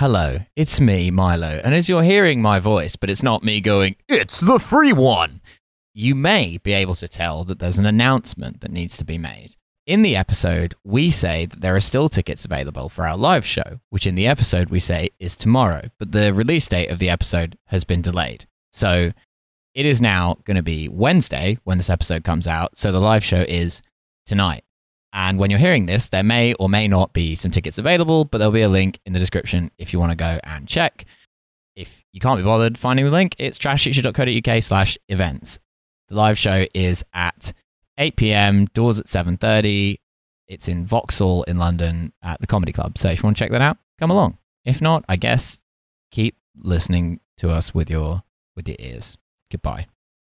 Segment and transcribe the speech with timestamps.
[0.00, 3.96] Hello, it's me, Milo, and as you're hearing my voice, but it's not me going,
[4.08, 5.42] it's the free one,
[5.92, 9.56] you may be able to tell that there's an announcement that needs to be made.
[9.86, 13.80] In the episode, we say that there are still tickets available for our live show,
[13.90, 17.58] which in the episode we say is tomorrow, but the release date of the episode
[17.66, 18.46] has been delayed.
[18.72, 19.12] So
[19.74, 23.22] it is now going to be Wednesday when this episode comes out, so the live
[23.22, 23.82] show is
[24.24, 24.64] tonight.
[25.12, 28.38] And when you're hearing this, there may or may not be some tickets available, but
[28.38, 31.04] there'll be a link in the description if you want to go and check.
[31.74, 35.58] If you can't be bothered finding the link, it's trashfuture.co.uk slash events.
[36.08, 37.52] The live show is at
[37.98, 39.98] 8 p.m., doors at 7.30.
[40.48, 42.98] It's in Vauxhall in London at the Comedy Club.
[42.98, 44.38] So if you want to check that out, come along.
[44.64, 45.58] If not, I guess
[46.10, 48.22] keep listening to us with your
[48.56, 49.16] with your ears.
[49.50, 49.86] Goodbye.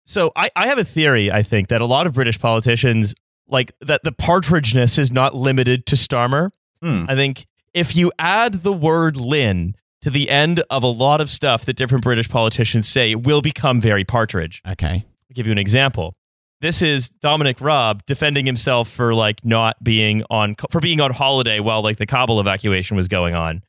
[0.07, 3.15] So I, I have a theory, I think, that a lot of British politicians
[3.49, 6.51] like that the partridgeness is not limited to Starmer.
[6.83, 7.05] Hmm.
[7.09, 11.29] I think if you add the word Lynn to the end of a lot of
[11.29, 14.63] stuff that different British politicians say, it will become very partridge.
[14.69, 15.05] Okay.
[15.05, 16.15] I'll give you an example.
[16.61, 21.60] This is Dominic Raab defending himself for like not being on for being on holiday
[21.60, 23.63] while like the Kabul evacuation was going on.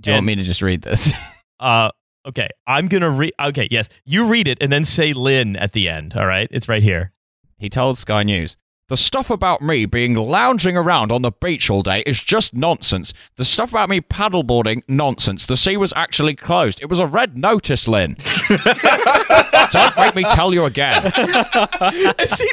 [0.00, 1.12] Do you want me to just read this?
[1.60, 1.90] Uh
[2.24, 3.88] okay, I'm going to read okay, yes.
[4.04, 6.46] You read it and then say Lynn at the end, all right?
[6.52, 7.10] It's right here.
[7.56, 8.56] He told Sky News.
[8.88, 13.12] The stuff about me being lounging around on the beach all day is just nonsense.
[13.36, 15.44] The stuff about me paddleboarding, nonsense.
[15.44, 16.80] The sea was actually closed.
[16.80, 18.16] It was a red notice, Lynn.
[18.48, 21.02] Don't make me tell you again.
[22.26, 22.48] See,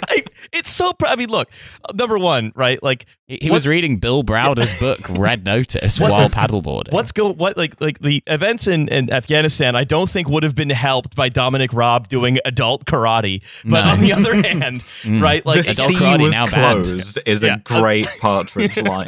[0.51, 1.49] it's so pr- I mean, look,
[1.93, 2.83] number 1, right?
[2.83, 6.91] Like He, he was reading Bill Browder's book, Red Notice, What while is- paddleboarding.
[6.91, 10.53] What's go what like like the events in, in Afghanistan I don't think would have
[10.53, 13.41] been helped by Dominic Raab doing adult karate.
[13.63, 13.91] But No.
[13.93, 15.21] on the other hand, mm.
[15.23, 16.85] right, like the adult sea karate was now banned.
[16.85, 17.55] closed is Yeah.
[17.55, 19.07] a great partridge line.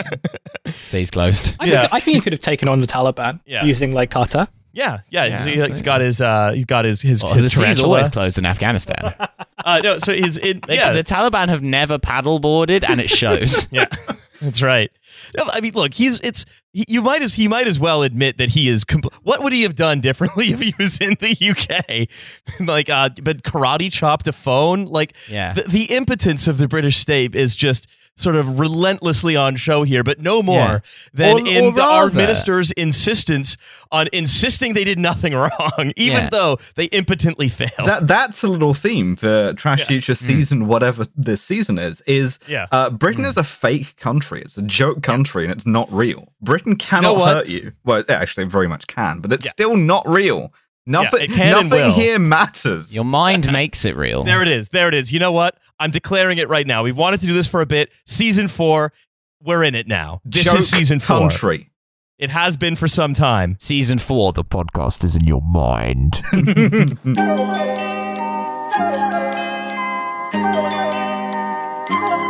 [0.66, 1.56] Sea's closed.
[1.60, 1.82] I, Yeah.
[1.82, 3.66] think, I think he could have taken on the Taliban Yeah.
[3.66, 4.48] using like kata.
[4.74, 7.46] Yeah, yeah, Yeah, so he, has got his uh he's got his his, Well, his
[7.46, 9.14] the sea's always closed in Afghanistan.
[9.66, 10.94] Uh, no, so he's in They- yeah.
[10.94, 13.68] The Taliban have never paddleboarded, and it shows.
[13.72, 13.88] yeah,
[14.40, 14.90] that's right.
[15.36, 18.38] No, I mean, look, he's it's he, you might as he might as well admit
[18.38, 18.86] that he is.
[18.86, 22.08] Compl- what would he have done differently if he was in the UK?
[22.66, 24.86] like, uh, but karate chopped a phone.
[24.86, 25.54] Like, Yeah.
[25.54, 30.04] the, the impotence of the British state is just sort of relentlessly on show here,
[30.04, 30.80] but no more Yeah.
[31.14, 33.56] than Or- in or the, our minister's insistence
[33.92, 36.30] on insisting they did nothing wrong, even Yeah.
[36.30, 37.72] though they impotently failed.
[37.86, 39.86] that that's a little theme for Trash Yeah.
[39.86, 42.02] Future season, whatever this season is.
[42.08, 42.66] Is Yeah.
[42.72, 44.42] uh, Britain is a fake country.
[44.42, 46.34] It's a joke country, and it's not real.
[46.42, 47.34] Britain cannot what?
[47.36, 47.72] hurt you.
[47.86, 49.52] Well, it actually very much can, but it's Yeah.
[49.52, 50.52] still not real.
[50.88, 51.22] Nothing.
[51.22, 52.96] it can nothing here matters.
[52.96, 54.24] Your mind makes it real.
[54.24, 54.70] There it is.
[54.70, 55.12] There it is.
[55.12, 55.58] You know what?
[55.80, 56.84] I'm declaring it right now.
[56.84, 57.92] We've wanted to do this for a bit.
[58.06, 58.94] Season four,
[59.44, 60.22] we're in it now.
[60.24, 61.20] This Joke is season four.
[61.20, 61.70] country.
[62.18, 63.58] It has been for some time.
[63.60, 66.20] Season four, the podcast is in your mind.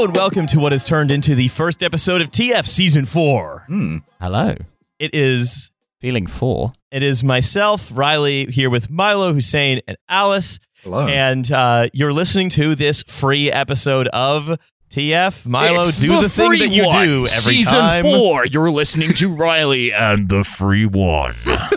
[0.00, 3.64] Hello and welcome to what has turned into the first episode of TF season four.
[3.66, 3.98] Hmm.
[4.18, 4.54] Hello.
[4.98, 6.72] It is Feeling four.
[6.90, 10.58] it is myself, Riley, here with Milo, Hussein, and Alice.
[10.84, 11.06] Hello.
[11.06, 15.44] And uh, you're listening to this free episode of TF.
[15.44, 17.06] Milo, It's do the, thing that you one.
[17.06, 17.26] do every
[17.60, 18.02] Season time.
[18.02, 18.46] four.
[18.46, 21.34] You're listening to Riley and the free one.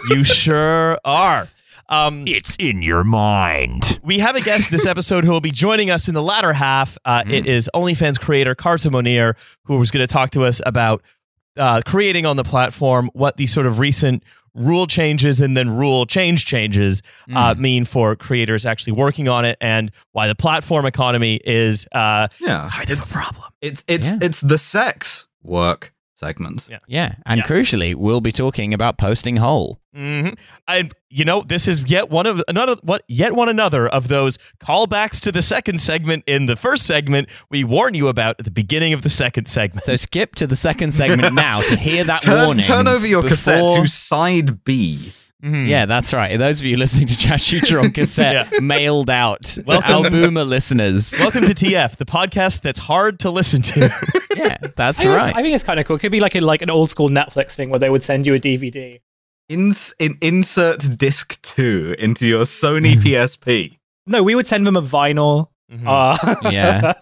[0.07, 1.49] You sure are.
[1.93, 3.99] Um, It's in your mind.
[4.03, 6.97] We have a guest this episode who will be joining us in the latter half.
[7.05, 11.03] Uh, It is OnlyFans creator Carson Monier, who was going to talk to us about
[11.57, 14.23] uh, creating on the platform, what the sort of recent
[14.55, 17.01] rule changes and then rule change changes
[17.35, 22.27] uh, mean for creators actually working on it, and why the platform economy is uh,
[22.39, 23.45] yeah, kind of a problem.
[23.61, 24.17] it's it's Yeah.
[24.21, 26.67] it's the sex work segment.
[26.69, 26.79] Yeah.
[26.87, 27.45] Yeah, and Yeah.
[27.45, 29.79] crucially, we'll be talking about posting whole.
[29.93, 30.29] hmm
[30.67, 34.37] And you know, this is yet one of another what yet one another of those
[34.59, 38.51] callbacks to the second segment in the first segment we warn you about at the
[38.51, 39.85] beginning of the second segment.
[39.85, 42.65] So skip to the second segment now to hear that Turn, warning.
[42.65, 44.99] turn over your cassette to side B.
[45.43, 45.67] Mhm.
[45.67, 46.37] Yeah, that's right.
[46.37, 48.59] Those of you listening to Trash Future on cassette, Yeah.
[48.61, 49.57] mailed out.
[49.65, 50.05] Welcome.
[50.13, 51.13] Albuma listeners.
[51.19, 53.93] Welcome to TF, the podcast that's hard to listen to.
[54.35, 55.35] Yeah, that's I think, it's, right.
[55.35, 55.95] I think it's kind of cool.
[55.95, 58.25] It could be like a, like an old school Netflix thing where they would send
[58.25, 58.99] you a DVD.
[59.47, 63.77] Ins- in, insert disc two into your Sony PSP.
[64.07, 65.49] No, we would send them a vinyl.
[65.71, 65.83] Mhm.
[65.85, 66.93] Uh, Yeah.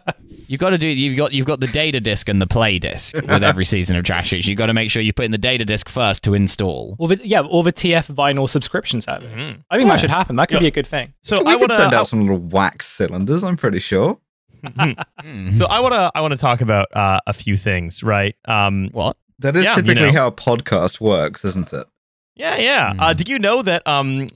[0.52, 0.88] You've got to do.
[0.90, 4.04] You've got you've got the data disk and the play disk with every season of
[4.04, 6.98] Trash You've got to make sure you put in the data disk first to install.
[7.00, 9.32] Or the, yeah, or the TF vinyl subscriction service.
[9.32, 9.64] Mhm.
[9.70, 9.94] I think Yeah.
[9.94, 10.36] that should happen.
[10.36, 10.60] That could Yeah.
[10.60, 11.14] be a good thing.
[11.22, 13.44] So we I could want send out some little wax cylinders.
[13.44, 14.20] I'm pretty sure.
[14.64, 15.06] Mm.
[15.56, 16.12] So I want to.
[16.14, 18.36] I want to talk about uh, a few things, right?
[18.46, 19.16] Um, what?
[19.40, 20.18] That is Yeah, you typically know.
[20.20, 21.88] how a podcast works, isn't it?
[22.36, 22.94] Yeah, yeah.
[23.00, 23.24] Uh, Mm.
[23.24, 23.88] do you know that?
[23.88, 24.28] Um,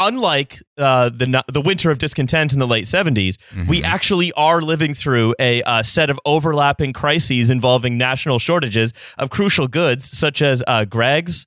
[0.00, 3.36] unlike uh, the the winter of discontent in the late seventies,
[3.68, 3.84] we Mhm.
[3.84, 9.68] actually are living through a uh, set of overlapping crises involving national shortages of crucial
[9.68, 11.46] goods such as uh, Greggs.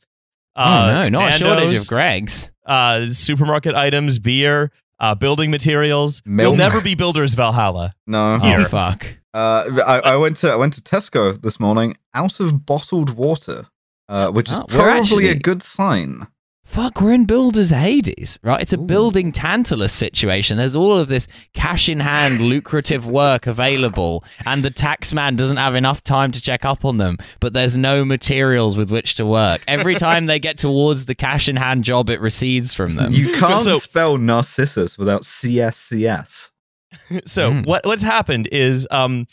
[0.56, 2.50] Oh Uh, no, not a shortage of Greggs.
[2.66, 6.22] uh, supermarket items, beer, uh, building materials.
[6.26, 7.94] We'll never be builders Valhalla.
[8.08, 8.38] No.
[8.40, 8.62] Here.
[8.62, 9.18] Oh fuck.
[9.34, 13.66] Uh, I, I went to I went to Tesco this morning out of bottled water,
[14.08, 16.28] uh, which is Oh, we're probably a good sign.
[16.66, 18.62] Fuck, we're in Builder's Hades, right?
[18.62, 18.86] It's a Ooh.
[18.86, 20.58] building Tantalus situation.
[20.58, 25.58] There's all of this cash in hand, lucrative work available, and the tax man doesn't
[25.58, 29.26] have enough time to check up on them, but there's no materials with which to
[29.26, 29.62] work.
[29.68, 33.12] Every time they get towards the cash in hand job, it recedes from them.
[33.14, 36.50] You can't So- spell Narcissus without CSCS.
[37.26, 37.66] so Mm.
[37.66, 39.28] what what's happened is um,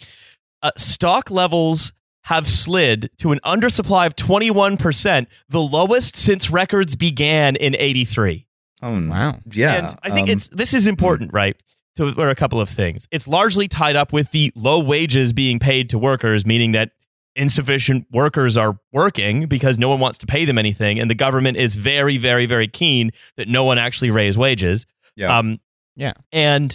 [0.63, 1.93] uh, stock levels
[2.25, 8.47] have slid to an undersupply of 21%, the lowest since records began in 83.
[8.83, 9.11] Oh no.
[9.11, 9.39] Wow.
[9.53, 9.75] Yeah.
[9.75, 11.57] and I think um, it's this is important, right?
[11.97, 13.07] So there are a couple of things.
[13.11, 16.93] It's largely tied up with the low wages being paid to workers, meaning that
[17.37, 21.57] insufficient workers are working because no one wants to pay them anything, and the government
[21.57, 24.87] is very, very, very keen that no one actually raise wages.
[25.17, 25.37] Yeah.
[25.37, 25.59] Um,
[25.97, 26.13] Yeah.
[26.33, 26.75] and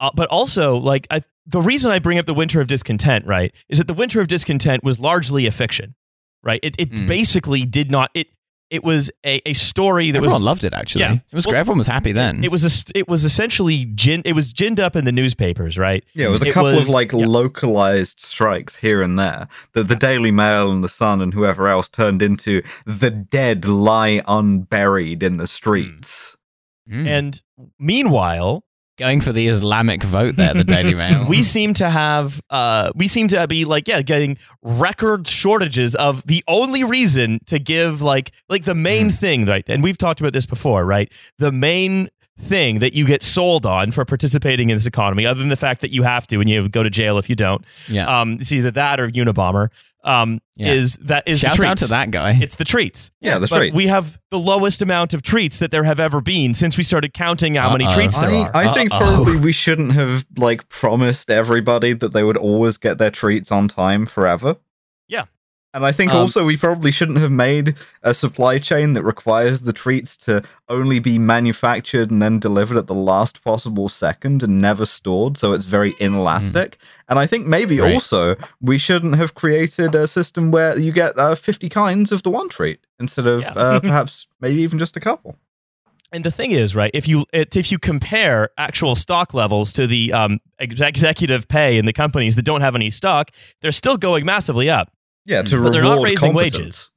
[0.00, 3.54] uh, but also like I, the reason I bring up the Winter of Discontent, right,
[3.68, 5.94] is that the Winter of Discontent was largely a fiction,
[6.42, 6.60] right?
[6.62, 7.06] It it Mm.
[7.06, 8.28] basically did not it.
[8.70, 11.02] It was a, a story that Everyone was loved it, actually.
[11.02, 11.12] Yeah.
[11.12, 11.60] It was Well, great.
[11.60, 12.42] Everyone was happy then.
[12.42, 16.02] it was a, it was essentially gin, it was ginned up in the newspapers, right?
[16.14, 17.26] yeah, it was a it couple was- of like yeah.
[17.26, 19.46] localized strikes here and there.
[19.74, 24.22] The the Daily Mail and the Sun and whoever else turned into the dead lie
[24.26, 26.36] unburied in the streets.
[26.90, 27.06] Mm.
[27.06, 27.42] And
[27.78, 28.64] meanwhile,
[28.96, 31.26] Going for the Islamic vote there, the Daily Mail.
[31.28, 36.24] we seem to have uh we seem to be like yeah, getting record shortages of
[36.26, 39.64] the only reason to give like like the main thing, right?
[39.68, 41.12] And we've talked about this before, right?
[41.38, 42.08] The main
[42.38, 45.80] thing that you get sold on for participating in this economy, other than the fact
[45.82, 47.64] that you have to and you go to jail if you don't.
[47.88, 48.20] yeah.
[48.20, 49.68] Um, it's either that or Unabomber.
[50.02, 50.72] Um, Yeah.
[50.72, 52.32] is that is the Shouts out to that guy.
[52.38, 53.10] It's the treats.
[53.22, 53.74] Yeah, the but treats.
[53.76, 57.14] we have the lowest amount of treats that there have ever been since we started
[57.14, 57.94] counting how many Uh-oh.
[57.94, 58.50] treats there I, are.
[58.56, 58.98] I think Uh-oh.
[58.98, 63.66] probably we shouldn't have like promised everybody that they would always get their treats on
[63.68, 64.56] time forever.
[65.08, 65.24] Yeah.
[65.74, 69.62] And I think Um, also we probably shouldn't have made a supply chain that requires
[69.62, 74.60] the treats to only be manufactured and then delivered at the last possible second and
[74.60, 76.78] never stored, so it's very inelastic.
[77.08, 77.92] And I think maybe Right.
[77.92, 82.30] also we shouldn't have created a system where you get uh, 50 kinds of the
[82.30, 83.52] one treat instead of Yeah.
[83.56, 85.36] uh, perhaps maybe even just a couple.
[86.12, 86.92] And the thing is, right?
[86.94, 91.76] If you it, if you compare actual stock levels to the um, ex- executive pay
[91.76, 94.92] in the companies that don't have any stock, they're still going massively up.
[95.26, 96.56] Yeah, to But they're not reward raising competence.
[96.58, 96.90] wages.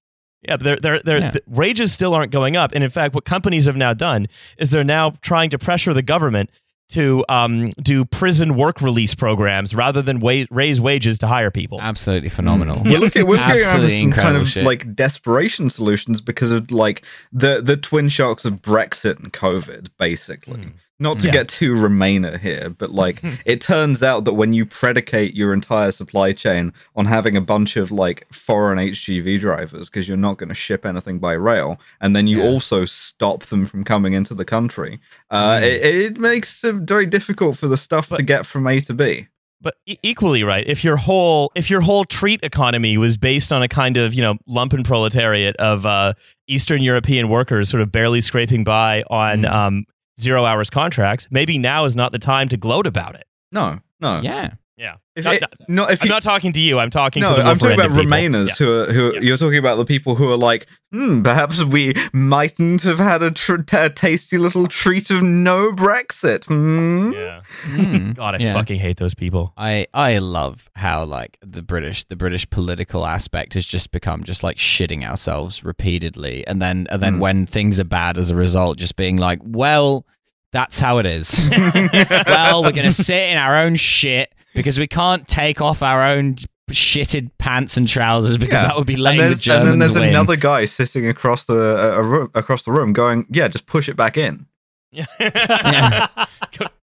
[0.44, 1.32] Yeah, but they're, they're, they're, Yeah.
[1.32, 2.72] the wages still aren't going up.
[2.74, 4.28] And in fact, what companies have now done
[4.58, 6.50] is they're now trying to pressure the government
[6.90, 11.82] to um, do prison work release programs rather than wa- raise wages to hire people.
[11.82, 12.82] Absolutely phenomenal.
[12.82, 14.64] We're looking, we're looking at Absolutely some kind of shit.
[14.64, 17.04] like desperation solutions because of like
[17.34, 20.60] the the twin shocks of Brexit and COVID, basically.
[20.62, 20.74] Mm.
[21.00, 21.34] Not to Yeah.
[21.34, 25.92] get too Remainer here, but like it turns out that when you predicate your entire
[25.92, 30.50] supply chain on having a bunch of like foreign HGV drivers because you're not going
[30.50, 32.46] to ship anything by rail, and then you Yeah.
[32.46, 35.00] also stop them from coming into the country,
[35.30, 35.64] uh, Mm.
[35.64, 39.28] it, it makes it very difficult for the stuff to get from A to B.
[39.62, 43.64] but e- equally right if your whole if your whole treat economy was based on
[43.64, 46.14] a kind of you know lumpen proletariat of uh,
[46.48, 49.52] eastern european workers sort of barely scraping by on Mm.
[49.52, 49.86] um,
[50.20, 54.20] zero hours contracts maybe now is not the time to gloat about it No, no.
[54.22, 54.54] yeah.
[54.78, 57.30] Yeah If, Not- it- not if i'm you, not talking to you i'm talking no,
[57.36, 58.46] to the I'm talking about referendum people.
[58.48, 59.20] Remainers who are who Yeah.
[59.22, 63.32] you're talking about the people who are like, hmm, perhaps we mightn't have had a,
[63.32, 66.46] tr- a tasty little treat of no Brexit.
[66.46, 67.12] Hmm?
[67.14, 68.16] yeah, Mm.
[68.22, 68.54] god i Yeah.
[68.54, 73.56] fucking hate those people I I love how like the British the British political aspect
[73.56, 77.20] has just become just like shitting ourselves repeatedly, and then and then Mm.
[77.20, 80.06] when things are bad as a result, just being like, well,
[80.52, 81.40] that's how it is.
[82.28, 86.36] well, we're gonna sit in our own shit because we can't take off our own
[86.72, 88.68] shitted pants and trousers because Yeah.
[88.68, 90.10] that would be And, letting the there's, and then there's win.
[90.10, 93.88] another guy sitting across the uh, a room, across the room, going, "Yeah, just push
[93.88, 94.48] it back in."
[94.92, 95.06] yeah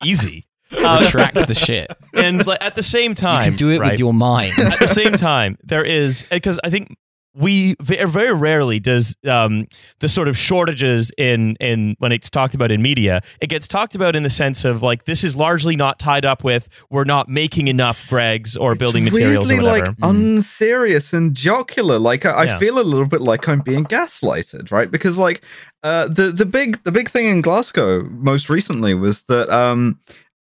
[0.04, 1.92] easy Retract the shit.
[2.16, 4.54] and like, at the same You time, can do it right, with your mind.
[4.58, 6.96] at the same time, there is because I think
[7.36, 9.64] we very rarely does um,
[10.00, 13.22] the sort of shortages in in when it's talked about in media.
[13.42, 16.44] It gets talked about in the sense of like this is largely not tied up
[16.44, 19.88] with we're not making enough Greggs or building It's materials or weirdly, whatever.
[19.88, 21.98] like unserious and jocular.
[22.00, 22.60] Like I, I Yeah.
[22.60, 24.90] feel a little bit like I'm being gaslighted, right?
[24.92, 25.42] Because like
[25.84, 30.00] uh, the the big the big thing in Glasgow most recently was that um.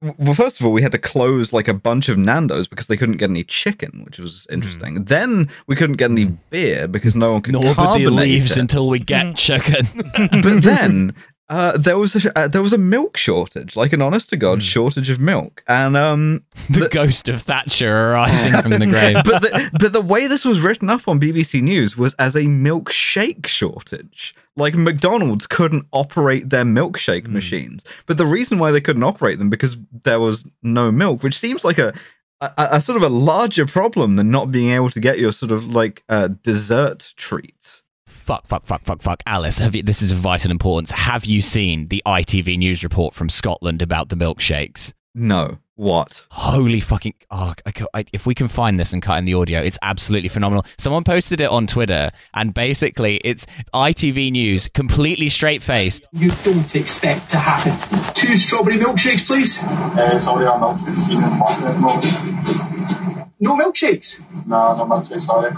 [0.04, 2.86] W- Well, first of all, we had to close like a bunch of Nando's because
[2.86, 5.04] they couldn't get any chicken, which was interesting.
[5.04, 8.60] Then we couldn't get any beer because no one could Nobody carbonate leaves it.
[8.60, 9.86] until we get chicken.
[10.42, 11.14] but then
[11.50, 14.62] uh, there was a uh, there was a milk shortage, like an honest to god
[14.62, 19.16] shortage of milk, and um, the, The- ghost of Thatcher arising from the grave.
[19.24, 22.42] but the, but the way this was written up on BBC News was as a
[22.44, 24.34] milkshake shortage.
[24.56, 29.50] Like McDonald's couldn't operate their milkshake machines, but the reason why they couldn't operate them
[29.50, 31.92] because there was no milk, which seems like a
[32.40, 35.52] a, a sort of a larger problem than not being able to get your sort
[35.52, 37.82] of like uh, dessert treats.
[38.06, 39.22] fuck, fuck, fuck, fuck, fuck.
[39.26, 40.90] Alice, have you, this is of vital importance.
[40.90, 44.92] Have you seen the ITV news report from Scotland about the milkshakes?
[45.16, 46.26] No, what?
[46.32, 47.14] Holy fucking!
[47.30, 50.28] Oh, I, I, if we can find this and cut in the audio, it's absolutely
[50.28, 50.66] phenomenal.
[50.76, 56.08] Someone posted it on Twitter, and basically, it's ITV News, completely straight faced.
[56.12, 57.72] you don't expect to happen.
[58.14, 59.62] Two strawberry milkshakes, please.
[59.62, 63.30] Uh, sorry, I'm not seeing the market at the moment.
[63.38, 64.20] No milkshakes.
[64.46, 65.52] No, no, not too sorry.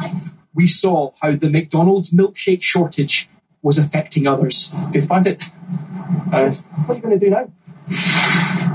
[0.55, 3.29] We saw how the McDonald's milkshake shortage
[3.63, 4.71] was affecting others.
[4.91, 5.43] Disband it.
[6.33, 6.51] Uh,
[6.85, 7.51] What are you going to do now?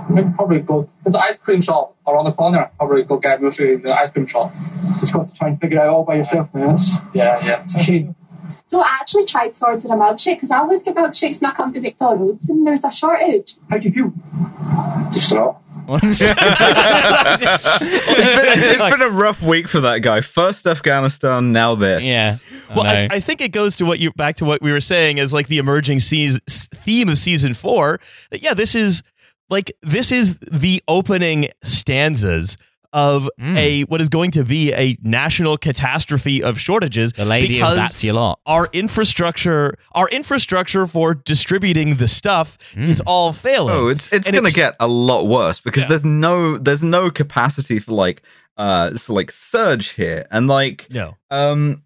[0.09, 0.89] Maybe probably go.
[1.03, 2.69] There's an ice cream shop around the corner.
[2.77, 4.53] Probably go get milkshake in the ice cream shop.
[4.99, 6.75] Just got to try and figure it out all by yourself, man.
[6.75, 7.63] It's, Yeah, yeah.
[7.63, 8.15] it's a.
[8.67, 11.53] So I actually tried to order a milkshake because I always get milkshakes when I
[11.53, 13.55] come to McDonald's and there's a shortage.
[13.69, 14.13] How do you feel?
[15.11, 15.57] Distraught.
[16.03, 16.29] it's
[18.39, 20.21] been, it's been a rough week for that guy.
[20.21, 22.01] First Afghanistan, now this.
[22.01, 22.35] Yeah.
[22.75, 25.19] Well, I, I think it goes to what you back to what we were saying
[25.19, 27.99] as like the emerging seas, theme of season four.
[28.29, 29.03] That yeah, this is
[29.49, 32.57] like this is the opening stanzas
[32.93, 33.57] of Mm.
[33.57, 37.13] a what is going to be a national catastrophe of shortages.
[37.13, 38.39] the lady because of that's your lot.
[38.45, 43.75] our infrastructure, our infrastructure for distributing the stuff is all failing.
[43.75, 45.89] Oh, it's it's And gonna it's- get a lot worse because Yeah.
[45.89, 48.21] there's no there's no capacity for like
[48.57, 51.15] uh so like surge here and like no.
[51.29, 51.81] um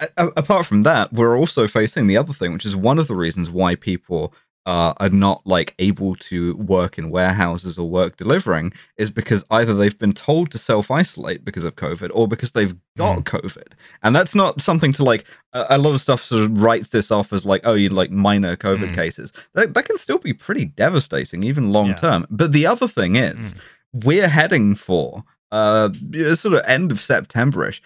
[0.00, 3.06] a- a- apart from that we're also facing the other thing which is one of
[3.08, 4.32] the reasons why people
[4.66, 9.74] uh, are not like able to work in warehouses or work delivering is because either
[9.74, 14.16] they've been told to self isolate because of COVID or because they've got COVID, and
[14.16, 15.24] that's not something to like.
[15.52, 18.10] A, a lot of stuff sort of writes this off as like, oh, you like
[18.10, 18.94] minor COVID Mm.
[18.94, 19.32] cases.
[19.54, 21.94] That that can still be pretty devastating, even long Yeah.
[21.96, 22.26] term.
[22.30, 23.54] But the other thing is,
[23.92, 25.90] we're heading for uh
[26.34, 27.80] sort of end of Septemberish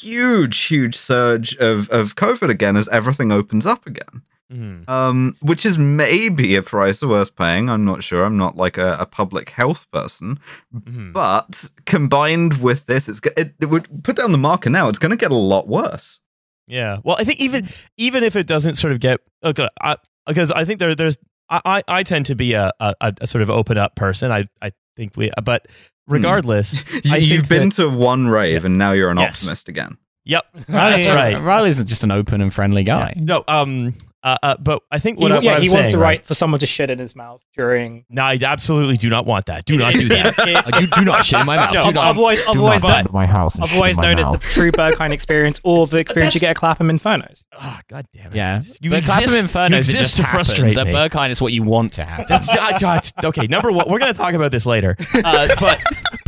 [0.00, 4.22] huge, huge surge of, of COVID again as everything opens up again.
[4.52, 4.88] Mhm.
[4.88, 7.70] Um, which is maybe a price worth paying.
[7.70, 8.24] I'm not sure.
[8.24, 10.38] I'm not like a, a public health person,
[10.74, 11.12] Mhm.
[11.12, 14.88] but combined with this, it's it, it would put down the marker now.
[14.88, 16.20] It's going to get a lot worse.
[16.66, 16.98] Yeah.
[17.02, 20.64] Well, I think even even if it doesn't sort of get okay, I, because I
[20.64, 21.18] think there there's
[21.48, 24.30] I, I I tend to be a, a a sort of open up person.
[24.30, 25.66] I I think we but
[26.06, 29.42] regardless, You, I you've been that- to one rave, and now you're an Yes.
[29.42, 29.96] optimist again.
[30.24, 31.40] yep, that's Yeah, right.
[31.42, 33.14] Riley's just an open and friendly guy.
[33.16, 35.76] No, um, uh, uh, but I think He, what, I, yeah, what I'm he saying,
[35.82, 36.02] wants to right?
[36.18, 38.04] write for someone to shit in his mouth during.
[38.08, 39.64] No, I absolutely do not want that.
[39.64, 40.34] Do not do that.
[40.38, 41.72] I do, do not shit in my mouth.
[41.74, 43.54] No, do I've, not, I've always, I've do always, not known, my house.
[43.54, 46.54] and I've always my known as the true Berghain experience or the experience you that's-
[46.54, 47.46] get at Clapham Infernos.
[47.58, 48.36] oh, God damn it!
[48.36, 50.48] Yeah, you but exist, Clapham Infernos, you it exist just to happens.
[50.48, 50.92] frustrate At me.
[50.92, 52.28] Berghain, it's what you want to have.
[52.28, 53.46] That's uh, okay.
[53.46, 54.96] Number one, we're going to talk about this later.
[55.14, 55.80] Uh, but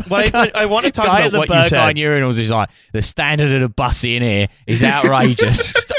[0.08, 1.96] what I, I want to talk guy about at the what you Berghain said.
[1.96, 5.74] urinals is like the standard of the bussy in here is outrageous.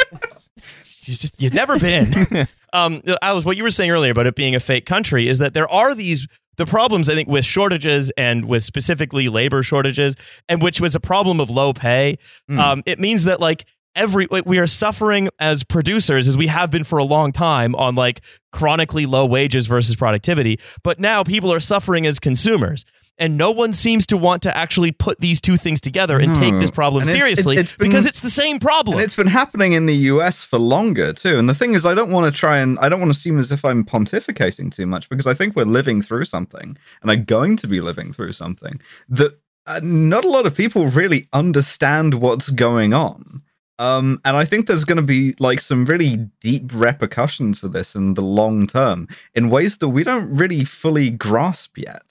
[1.06, 2.14] She's just you've never been.
[2.74, 5.54] um, Alice, what you were saying earlier about it being a fake country is that
[5.54, 10.16] there are these the problems I think with shortages and with specifically labor shortages,
[10.50, 12.18] and which was a problem of low pay.
[12.50, 12.60] Mm.
[12.60, 16.72] Um, it means that like every like, we are suffering as producers as we have
[16.72, 18.22] been for a long time on like
[18.52, 22.86] chronically low wages versus productivity, but now people are suffering as consumers.
[23.18, 26.54] And no one seems to want to actually put these two things together and take
[26.60, 28.98] this problem And it's- seriously it's- it's been- because it's the same problem.
[28.98, 31.40] And it's been happening in the US for longer too.
[31.40, 33.40] And the thing is, I don't want to try and I don't want to seem
[33.40, 37.16] as if I'm pontificating too much because I think we're living through something and are
[37.16, 42.16] going to be living through something that uh, not a lot of people really understand
[42.16, 43.42] what's going on.
[43.80, 47.96] Um, and I think there's going to be like some really deep repercussions for this
[47.96, 52.04] in the long term in ways that we don't really fully grasp yet.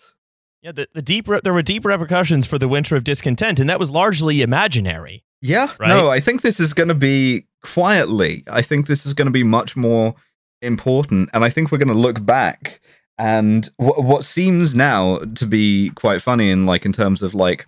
[0.65, 3.69] Yeah, the, the deep re- there were deep repercussions for the winter of discontent, and
[3.69, 5.23] that was largely imaginary.
[5.43, 5.89] Yeah, Right?
[5.89, 8.45] no, I think this is going to be quietly.
[8.51, 10.15] I think this is going to be much more
[10.63, 12.81] important, and I think we're going to look back
[13.19, 17.67] and wh- what seems now to be quite funny, in like in terms of like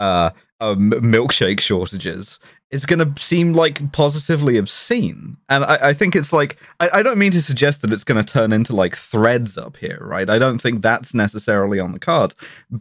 [0.00, 0.30] uh,
[0.60, 2.40] uh milkshake shortages,
[2.72, 5.36] is going to seem like positively obscene.
[5.48, 8.22] And I, I think it's like I, I don't mean to suggest that it's going
[8.22, 10.28] to turn into like threads up here, right?
[10.28, 12.34] I don't think that's necessarily on the cards,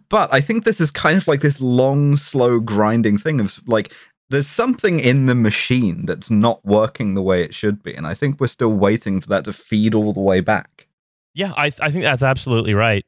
[0.10, 3.94] but I think this is kind of like this long, slow grinding thing of like
[4.30, 8.14] there's something in the machine that's not working the way it should be and i
[8.14, 10.88] think we're still waiting for that to feed all the way back
[11.34, 13.06] Yeah, I I think that's absolutely right.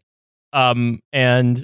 [0.52, 1.64] Um, and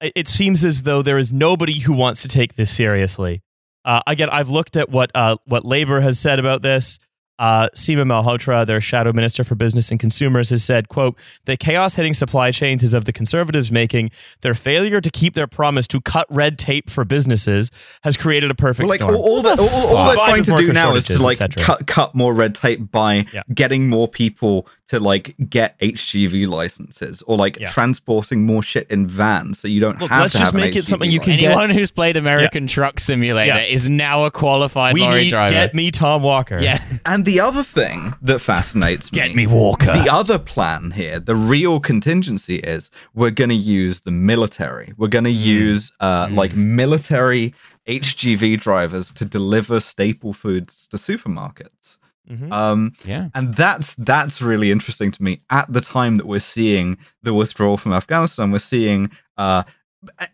[0.00, 3.42] it it seems as though there is nobody who wants to take this seriously.
[3.84, 6.98] Uh, again, I've looked at what uh, what Labor has said about this.
[7.40, 11.94] Uh, Seema Malhotra, their shadow minister for business and consumers, has said, "quote The chaos
[11.94, 14.10] hitting supply chains is of the conservatives' making.
[14.40, 17.70] Their failure to keep their promise to cut red tape for businesses
[18.02, 20.56] has created a perfect Well, like storm." all, all, that, all, all they're trying to
[20.56, 23.42] do now is to like cut cut more red tape by Yeah.
[23.54, 27.68] getting more people to like get HGV licenses or like Yeah.
[27.70, 30.54] transporting more shit in vans so you don't have Look, have let's to just have
[30.60, 31.40] an make it HGV something you can license.
[31.42, 33.62] get- Anyone who's played American Truck Simulator Yeah.
[33.64, 35.52] is now a qualified we lorry need driver.
[35.52, 36.58] get me Tom Walker.
[36.58, 39.86] yeah, And the other thing that fascinates me get me Walker.
[39.86, 44.92] The other plan here, the real contingency is we're going to use the military.
[44.96, 47.52] We're going to use uh, like military
[47.86, 51.96] HGV drivers to deliver staple foods to supermarkets.
[52.30, 52.52] Mhm.
[52.52, 53.28] Um, yeah.
[53.34, 55.40] and that's that's really interesting to me.
[55.50, 59.62] At the time that we're seeing the withdrawal from Afghanistan, we're seeing uh,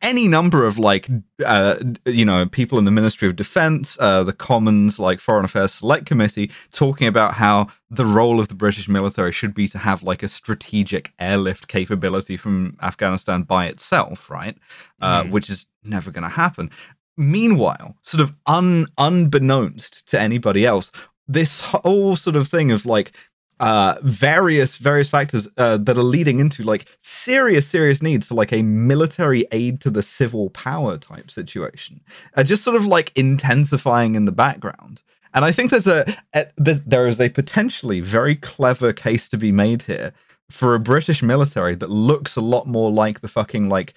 [0.03, 1.09] any number of like
[1.45, 5.73] uh, you know people in the Ministry of Defence, uh, the Commons, like Foreign Affairs
[5.73, 10.03] Select Committee, talking about how the role of the British military should be to have
[10.03, 14.57] like a strategic airlift capability from Afghanistan by itself, right?
[15.01, 16.71] Uh, which is never going to happen.
[17.17, 20.91] Meanwhile, sort of un unbeknownst to anybody else,
[21.29, 23.13] this whole sort of thing of like
[23.61, 28.53] uh various various factors uh, that are leading into like serious serious needs for like
[28.53, 32.01] a military aid to the civil power type situation
[32.37, 35.03] are just sort of like intensifying in the background.
[35.35, 39.37] And i think there's a, a there's, there is a potentially very clever case to
[39.37, 40.13] be made here
[40.51, 43.95] for a british military that looks a lot more like the fucking like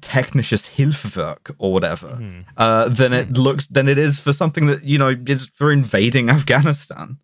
[0.00, 2.44] technisches hilfswerk or whatever Mhm.
[2.56, 6.28] uh, than it looks than it is for something that you know is for invading
[6.38, 7.18] Afghanistan.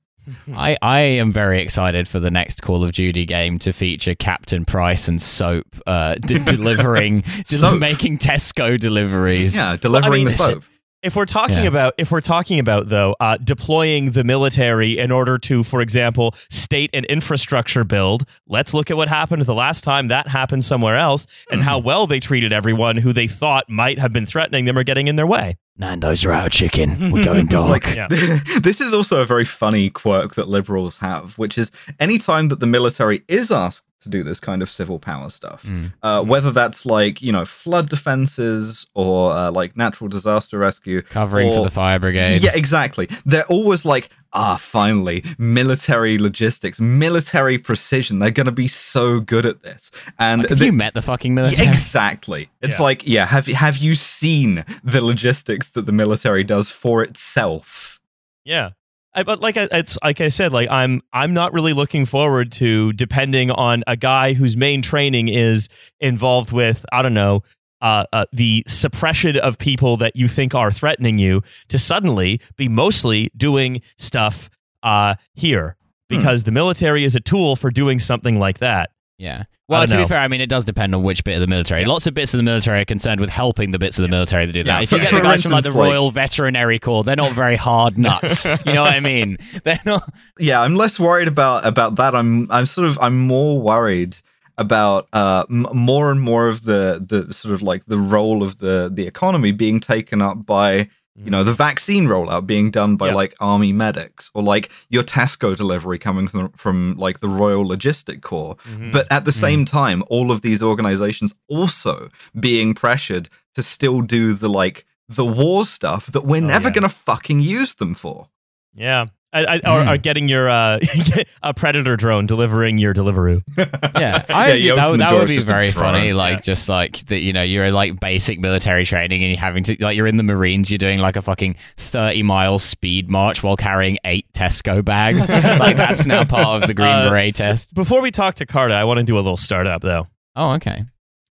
[0.54, 4.64] I, I am very excited for the next Call of Duty game to feature Captain
[4.64, 7.80] Price and Soap uh, de- delivering, del- Soap.
[7.80, 9.56] making Tesco deliveries.
[9.56, 10.64] Yeah, delivering mean, the soap.
[11.02, 11.62] If we're talking Yeah.
[11.64, 16.34] about if we're talking about though uh, deploying the military in order to, for example,
[16.50, 20.96] state an infrastructure build, let's look at what happened the last time that happened somewhere
[20.98, 24.76] else and how well they treated everyone who they thought might have been threatening them
[24.76, 25.56] or getting in their way.
[25.78, 27.10] Nando's are out of chicken.
[27.10, 27.70] We're going dog.
[27.70, 28.08] Like Yeah.
[28.62, 32.66] this is also a very funny quirk that liberals have, which is anytime that the
[32.66, 35.92] military is asked to do this kind of civil power stuff, Mm.
[36.02, 41.50] uh, whether that's like you know flood defenses or uh, like natural disaster rescue, Covering
[41.52, 42.42] for the fire brigade.
[42.42, 43.08] Yeah, exactly.
[43.26, 48.18] They're always like, ah, finally, military logistics, military precision.
[48.20, 49.90] They're going to be so good at this.
[50.18, 51.68] And Like, have the- you met the fucking Yeah, military?
[51.68, 52.48] exactly.
[52.62, 52.82] It's Yeah.
[52.84, 57.98] like, yeah, have you have you seen the logistics that the military does for itself?
[58.44, 58.70] Yeah.
[59.12, 62.52] I, but like I, it's like I said, like I'm I'm not really looking forward
[62.52, 65.68] to depending on a guy whose main training is
[65.98, 67.42] involved with I don't know
[67.80, 72.68] uh, uh, the suppression of people that you think are threatening you to suddenly be
[72.68, 74.50] mostly doing stuff
[74.82, 75.76] uh, here
[76.08, 78.90] because the military is a tool for doing something like that.
[79.20, 79.44] Yeah.
[79.68, 81.84] Well, to be fair, I mean, it does depend on which bit of the military.
[81.84, 84.46] Lots of bits of the military are concerned with helping the bits of the military
[84.46, 84.78] that do that.
[84.78, 87.04] Yeah, if you get the for guys from like the instance, like- Royal Veterinary Corps,
[87.04, 88.46] they're not very hard nuts.
[88.46, 89.36] you know what I mean?
[89.64, 90.12] They're not.
[90.38, 92.14] Yeah, I'm less worried about about that.
[92.16, 94.16] I'm I'm sort of I'm more worried
[94.58, 98.58] about uh m- more and more of the the sort of like the role of
[98.58, 100.88] the the economy being taken up by
[101.24, 103.14] you know the vaccine rollout being done by Yeah.
[103.14, 108.20] like army medics or like your Tesco delivery coming from, from like the Royal Logistic
[108.22, 108.92] Corps Mhm.
[108.92, 114.32] but at the same time all of these organizations also being pressured to still do
[114.34, 116.74] the like the war stuff that we're Oh, never yeah.
[116.74, 118.28] gonna fucking use them for
[118.74, 119.06] Yeah.
[119.32, 119.94] I, I, or, Mm.
[119.94, 120.80] or getting your uh,
[121.42, 123.42] a predator drone delivering your Deliveroo.
[123.56, 126.12] Yeah, I you actually, that, that would be very funny.
[126.12, 126.40] Like, Yeah.
[126.40, 129.76] just like that, you know, you're in like basic military training and you're having to,
[129.78, 133.56] like, you're in the Marines, you're doing like a fucking 30 mile speed march while
[133.56, 135.18] carrying eight Tesco bags.
[135.28, 137.74] like, that's now part of the Green Uh, Beret test.
[137.74, 140.08] Before we talk to Carta, I want to do a little startup though.
[140.34, 140.84] Oh, okay.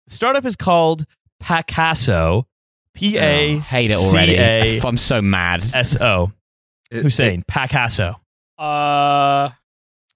[0.08, 1.06] startup is called
[1.42, 2.44] Pacaso.
[2.94, 4.34] P A Oh, hate it already.
[4.34, 5.64] C A I'm so mad.
[5.74, 6.32] S O.
[6.92, 8.16] It- Hussein, Pacaso.
[8.58, 9.50] Uh,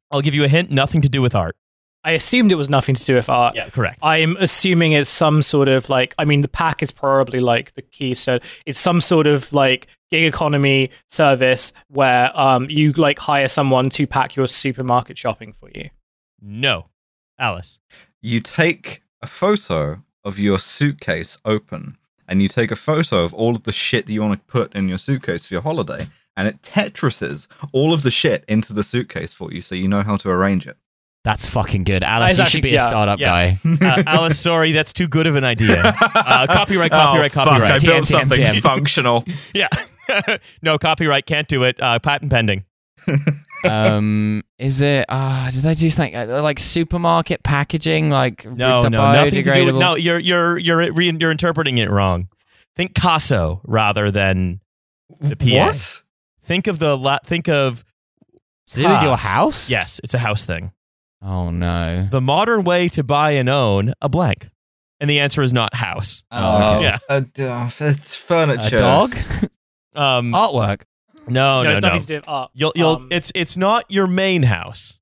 [0.10, 0.71] I'll give you a hint.
[0.71, 1.55] Nothing to do with art.
[2.03, 3.55] I assumed it was nothing to do with art.
[3.55, 3.99] Yeah, correct.
[4.01, 7.84] I'm assuming it's some sort of like, I mean, the pack is probably like the
[7.84, 8.39] keystone.
[8.65, 14.07] It's some sort of like gig economy service where um you like hire someone to
[14.07, 15.89] pack your supermarket shopping for you.
[16.41, 16.88] no,
[17.38, 17.79] Alice.
[18.21, 23.55] you take a photo of your suitcase open and you take a photo of all
[23.55, 26.07] of the shit that you want to put in your suitcase for your holiday
[26.38, 30.02] and it tetrises all of the shit into the suitcase for you so you know
[30.04, 30.78] how to arrange it
[31.24, 32.04] That's fucking good.
[32.04, 33.28] Alice, That's you actually- should be yeah, a startup yeah.
[33.28, 33.60] guy.
[33.82, 35.84] Uh, Alice, sorry, that's too good of an idea.
[35.86, 37.72] Uh, copyright, copyright, Oh, copyright.
[37.72, 38.62] Fuck, I TM, built TM, something TM.
[38.74, 39.26] functional.
[39.54, 39.67] Yeah.
[40.63, 41.80] no, copyright can't do it.
[41.80, 42.65] Uh, patent pending.
[43.63, 45.06] um, is it?
[45.10, 48.10] Uh, did they do something uh, like supermarket packaging?
[48.10, 49.76] Like No, no, nothing to do with.
[49.76, 52.30] No, you're you're you're re, you're interpreting it wrong.
[52.76, 54.62] Think Caso rather than
[55.20, 55.67] the PA.
[55.67, 56.02] What?
[56.43, 57.84] Think of the la- think of
[58.67, 59.23] Does it do a house.
[59.23, 59.69] house?
[59.71, 60.71] yes, it's a house thing.
[61.21, 62.08] Oh no.
[62.10, 64.49] The modern way to buy and own a blank,
[64.99, 66.23] and the answer is not house.
[66.32, 66.84] Oh, okay.
[66.84, 66.97] Yeah.
[67.10, 68.77] uh, uh, it's furniture.
[68.77, 69.15] A dog?
[69.93, 70.84] Um, Artwork.
[71.27, 71.88] no, no, no, it's no.
[71.89, 72.51] nothing to do with art.
[72.54, 75.00] You'll you'll Um, it's it's not your main house.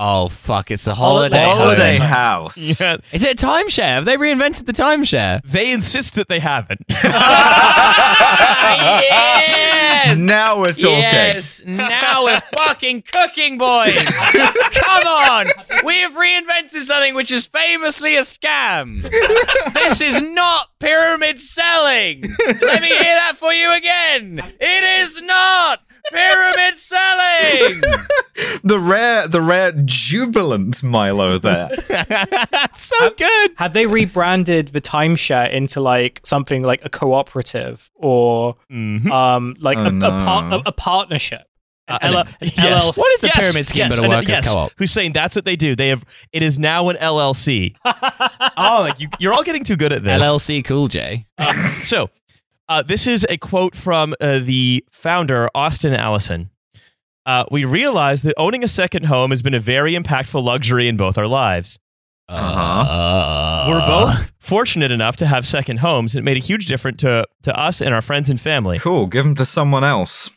[0.00, 0.70] Oh fuck!
[0.70, 1.58] It's a oh, Holiday holiday.
[1.60, 2.08] Holiday home.
[2.08, 2.56] house.
[2.80, 3.88] Yeah, Is it a timeshare?
[3.88, 5.42] Have they reinvented the timeshare?
[5.42, 6.80] they insist that they haven't.
[8.78, 10.16] yes.
[10.16, 10.98] Now we're talking.
[11.00, 13.94] Yes, now we're fucking cooking, boys.
[13.94, 15.46] Come on,
[15.84, 19.02] we have reinvented something which is famously a scam.
[19.72, 22.22] This is not pyramid selling.
[22.46, 24.40] Let me hear that for you again.
[24.60, 25.80] It is not
[26.12, 27.82] pyramid selling.
[28.62, 31.70] The rare, the rare jubilant Milo there.
[31.88, 33.50] That's so good.
[33.56, 39.10] Had they rebranded the timeshare into like something like a cooperative or Mhm.
[39.10, 41.42] um like Oh, a, a, par- a, a partnership?
[41.88, 42.90] Uh, An L- and- an yes.
[42.92, 42.96] LLC.
[42.98, 44.52] What is a Yes, pyramid scheme yes, but a uh, workers' yes.
[44.54, 44.72] co-op?
[44.78, 45.74] Hussein, that's what they do.
[45.74, 47.74] They have it is now an LLC.
[47.84, 50.22] oh, like you, you're all getting too good at this.
[50.22, 51.26] LLC Cool J.
[51.82, 52.10] So,
[52.68, 56.50] uh, this is a quote from uh, the founder, Austin Allison.
[57.26, 60.96] Uh, we realize that owning a second home has been a very impactful luxury in
[60.96, 61.78] both our lives.
[62.28, 63.66] Uh, huh.
[63.68, 66.14] We're both fortunate enough to have second homes.
[66.14, 68.78] and It made a huge difference to, to us and our friends and family.
[68.78, 69.06] Cool.
[69.06, 70.30] Give them to someone else.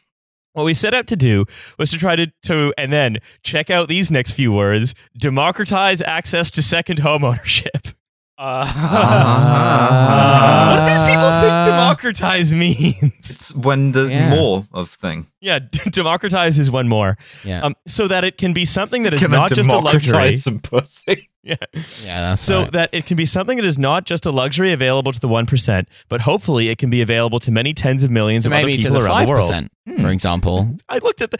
[0.53, 1.45] What we set out to do
[1.77, 6.51] was to try to, to and then check out these next few words democratize access
[6.51, 7.87] to second home ownership.
[8.41, 10.67] Uh, Ah.
[10.71, 13.13] what do these people think Uh, democratize means?
[13.29, 14.29] It's when the Yeah.
[14.33, 15.27] more of thing.
[15.41, 17.17] Yeah, d- democratize is one more.
[17.45, 20.37] Yeah, Um, so that it can be something that is Gonna not just a luxury.
[20.37, 21.29] Some pussy.
[21.43, 21.55] Yeah.
[22.03, 22.21] yeah.
[22.21, 22.71] That's So right.
[22.73, 25.85] that it can be something that is not just a luxury available to the 1%,
[26.07, 29.01] but hopefully it can be available to many tens of millions of other people the
[29.05, 29.67] around the world.
[29.99, 30.75] for example.
[30.87, 31.37] I looked at the,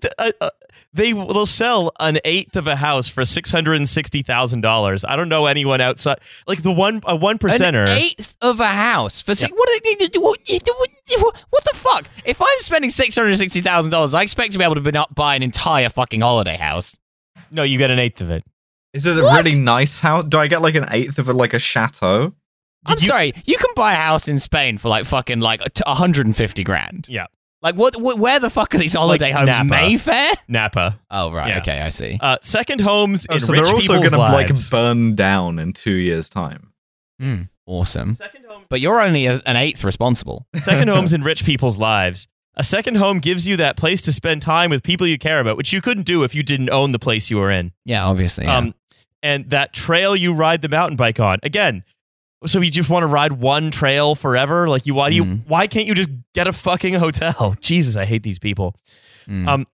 [0.00, 0.50] the uh, uh,
[0.92, 5.04] they will sell an eighth of a house for six hundred and sixty thousand dollars.
[5.04, 7.88] I don't know anyone outside like the one a one An percenter.
[7.88, 9.68] eighth of a house for six, what,
[10.14, 10.38] what,
[11.18, 12.06] what, what the fuck?
[12.24, 15.14] If I'm spending six hundred sixty thousand dollars, I expect to be able to bu-
[15.14, 16.96] buy an entire fucking holiday house.
[17.50, 18.44] No, you get an eighth of it.
[18.92, 19.44] Is it a What?
[19.44, 20.24] really nice house?
[20.28, 22.32] Do I get like an eighth of it, like a chateau?
[22.86, 25.82] I'm You- sorry, you can buy a house in Spain for like fucking like t-
[25.86, 27.06] 150 grand.
[27.08, 27.26] Yeah.
[27.62, 28.18] Like what, what?
[28.18, 29.58] Where the fuck are these holiday Like homes?
[29.58, 29.64] Napa.
[29.64, 30.32] Mayfair?
[30.48, 30.94] Napa.
[31.10, 31.58] Oh right, Yeah.
[31.58, 32.18] okay, I see.
[32.20, 35.74] Uh, second homes Oh, in so rich they're also people's gonna like burn down in
[35.74, 36.72] two years' time.
[37.20, 38.14] Hmm, awesome.
[38.14, 40.46] second homes But you're only a, an eighth responsible.
[40.56, 42.26] Second homes in rich people's lives.
[42.56, 45.56] A second home gives you that place to spend time with people you care about,
[45.58, 47.72] which you couldn't do if you didn't own the place you were in.
[47.84, 48.44] Yeah, obviously.
[48.46, 48.56] Yeah.
[48.56, 48.74] Um,
[49.22, 51.38] and that trail you ride the mountain bike on.
[51.42, 51.84] Again,
[52.46, 54.68] so you just want to ride one trail forever?
[54.68, 55.46] Like you why do you Mhm.
[55.46, 57.54] why can't you just get a fucking hotel?
[57.60, 58.74] Jesus, I hate these people.
[59.26, 59.48] Hmm.
[59.48, 59.66] Um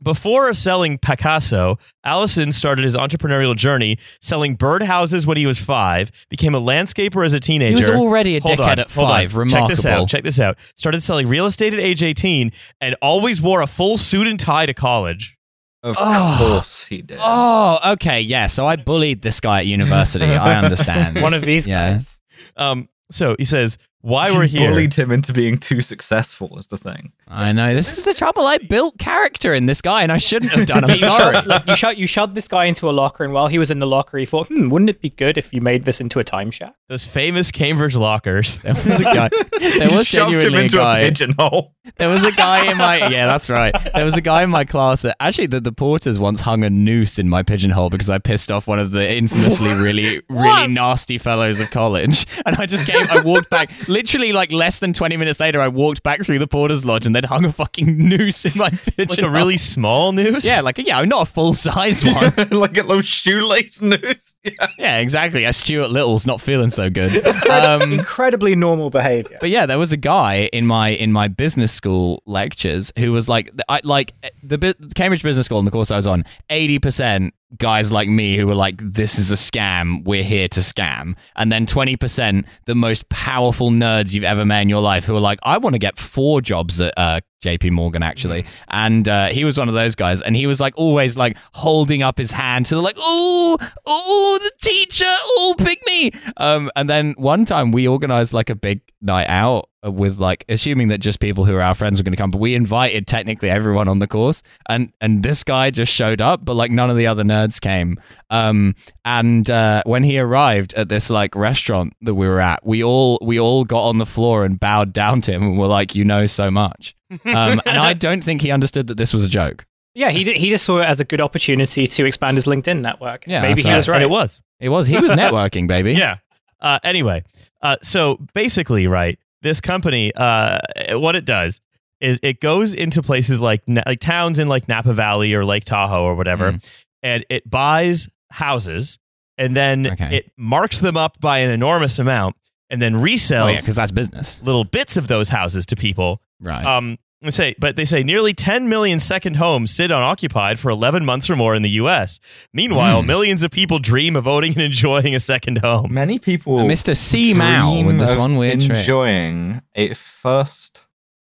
[0.00, 6.54] before selling Pacaso, Allison started his entrepreneurial journey selling birdhouses when he was five, became
[6.54, 7.70] a landscaper as a teenager.
[7.84, 9.34] he was already a Hold dickhead on, at five.
[9.36, 9.68] Remarkable.
[9.68, 10.08] Check this out.
[10.08, 10.56] Check this out.
[10.76, 14.66] Started selling real estate at age 18 and always wore a full suit and tie
[14.66, 15.36] to college.
[15.82, 16.36] Of Oh.
[16.38, 17.18] course he did.
[17.20, 18.46] Oh, okay, yeah.
[18.48, 20.24] So I bullied this guy at university.
[20.24, 21.20] I understand.
[21.22, 21.92] one of these Yeah.
[21.92, 22.18] guys.
[22.56, 24.70] Um, so he says, why we're You here.
[24.70, 27.12] bullied him into being too successful is the thing.
[27.26, 27.74] I know.
[27.74, 28.46] This is the trouble.
[28.46, 30.84] I built character in this guy, and I shouldn't have done.
[30.84, 31.34] I'm You sorry.
[31.34, 33.70] shoved, like, you, sho- you shoved this guy into a locker, and while he was
[33.70, 36.20] in the locker, he thought, "Hmm, wouldn't it be good if you made this into
[36.20, 38.58] a timeshare?" Those famous Cambridge lockers.
[38.62, 39.28] There was a guy.
[39.58, 40.98] There You was shoved him genuinely into a guy.
[41.00, 41.74] a pigeonhole.
[41.96, 43.74] There was a guy in my yeah, that's right.
[43.94, 46.70] There was a guy in my class that actually the, the porters once hung a
[46.70, 51.18] noose in my pigeonhole because I pissed off one of the infamously really really nasty
[51.18, 52.26] fellows of college.
[52.46, 55.68] And I just came I walked back literally like less than twenty minutes later I
[55.68, 59.16] walked back through the porter's lodge and they'd hung a fucking noose in my pigeonhole.
[59.16, 60.44] like a really small noose.
[60.44, 62.32] Yeah, like yeah, not a full size one.
[62.50, 64.27] like a little shoelace noose.
[64.60, 64.66] Yeah.
[64.78, 65.42] yeah, exactly.
[65.42, 67.26] Yeah, Stuart Little's not feeling so good.
[67.48, 69.38] Um, Incredibly normal behavior.
[69.40, 73.28] But yeah, there was a guy in my in my business school lectures who was
[73.28, 76.24] like, I like the Bu- Cambridge Business School, and the course I was on.
[76.50, 80.04] Eighty percent guys like me who were like, "This is a scam.
[80.04, 84.60] We're here to scam," and then twenty percent the most powerful nerds you've ever met
[84.62, 87.72] in your life who were like, "I want to get four jobs at uh, JP
[87.72, 91.16] Morgan actually," and uh, he was one of those guys, and he was like always
[91.16, 96.10] like holding up his hand to the like, "Oh, oh, the teacher, oh, pick me."
[96.36, 100.88] Um, and then one time we organized like a big night out with like assuming
[100.88, 103.48] that just people who are our friends were going to come but we invited technically
[103.48, 104.42] everyone on the course.
[104.68, 107.98] And and this guy just showed up but like none of the other nerds came.
[108.30, 108.74] Um
[109.04, 113.18] and uh when he arrived at this like restaurant that we were at we all
[113.22, 116.04] we all got on the floor and bowed down to him and were like you
[116.04, 117.18] know so much um
[117.66, 120.50] and i don't think he understood that this was a joke Yeah, he did, he
[120.50, 123.24] just saw it as a good opportunity to expand his LinkedIn network.
[123.26, 123.76] Yeah, maybe he right.
[123.76, 123.96] was right.
[123.96, 124.40] and it was.
[124.60, 126.18] it was he was networking baby Yeah.
[126.60, 127.24] Uh, anyway,
[127.62, 130.58] uh, so basically, right, this company, uh,
[130.98, 131.60] what it does
[132.00, 136.02] is it goes into places like like towns in like Napa Valley or Lake Tahoe
[136.04, 136.84] or whatever, Mm.
[137.02, 138.98] and it buys houses
[139.36, 140.16] and then Okay.
[140.18, 142.36] it marks them up by an enormous amount
[142.70, 146.20] and then oh resells yeah because that's business little bits of those houses to people.
[146.40, 150.70] Right Um, they say, but they say nearly 10 million second homes sit unoccupied for
[150.70, 152.20] 11 months or more in the U.S.
[152.52, 153.08] Meanwhile, Hmm.
[153.08, 155.92] millions of people dream of owning and enjoying a second home.
[155.92, 160.82] Many people mr c mao with this one weird trick enjoying a first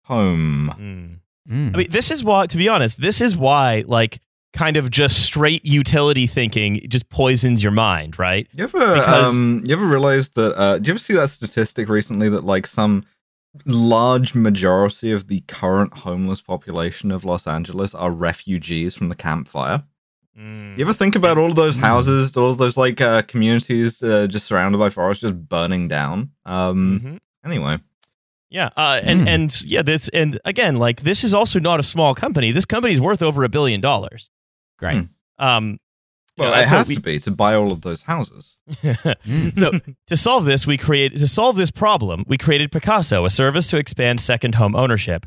[0.05, 1.21] home.
[1.49, 1.53] Mm.
[1.53, 1.75] Mm.
[1.75, 4.19] I mean, this is why, to be honest, this is why, like,
[4.53, 8.49] kind of just straight utility thinking just poisons your mind, right?
[8.53, 11.89] You ever Because- um you ever realize that uh do you ever see that statistic
[11.91, 13.05] recently that like some
[13.65, 19.83] large majority of the current homeless population of Los Angeles are refugees from the campfire?
[20.39, 20.77] Mm.
[20.79, 21.81] You ever think about all of those Mm.
[21.81, 26.31] houses, all of those like uh communities uh, just surrounded by forests just burning down?
[26.45, 27.19] Um Mhm.
[27.45, 27.79] anyway.
[28.51, 29.29] Yeah, uh, and Mm.
[29.29, 32.53] and yeah, this and again, like this is also not a small company.
[32.53, 34.31] This company is worth over a billion dollars.
[34.79, 35.79] great Um, you
[36.39, 38.57] Well, know, it has we- to be to buy all of those houses.
[39.27, 39.57] Mm.
[39.59, 39.73] so
[40.07, 43.77] to solve this, we create to solve this problem, we created Pacaso, a service to
[43.79, 45.27] expand second home ownership.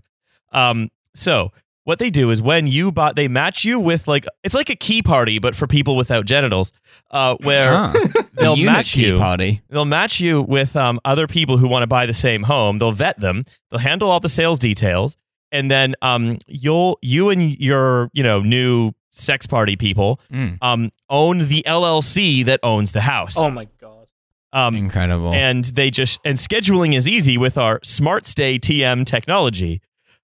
[0.52, 1.52] Um, so
[1.86, 4.76] what they do is when you buy, they match you with like it's like a
[4.76, 6.72] key party, but for people without genitals,
[7.12, 7.94] uh, where Ah.
[8.34, 9.18] they'll The match you.
[9.18, 9.62] party.
[9.70, 12.78] They'll match you with um, other people who want to buy the same home.
[12.78, 13.44] They'll vet them.
[13.72, 15.18] They'll handle all the sales details,
[15.52, 20.58] and then um, you'll you and your you know new sex party people Mm.
[20.62, 23.36] um, own the LLC that owns the house.
[23.38, 24.08] oh my god.
[24.54, 25.34] um, Incredible.
[25.34, 29.82] and they just and scheduling is easy with our Smart Stay TM technology.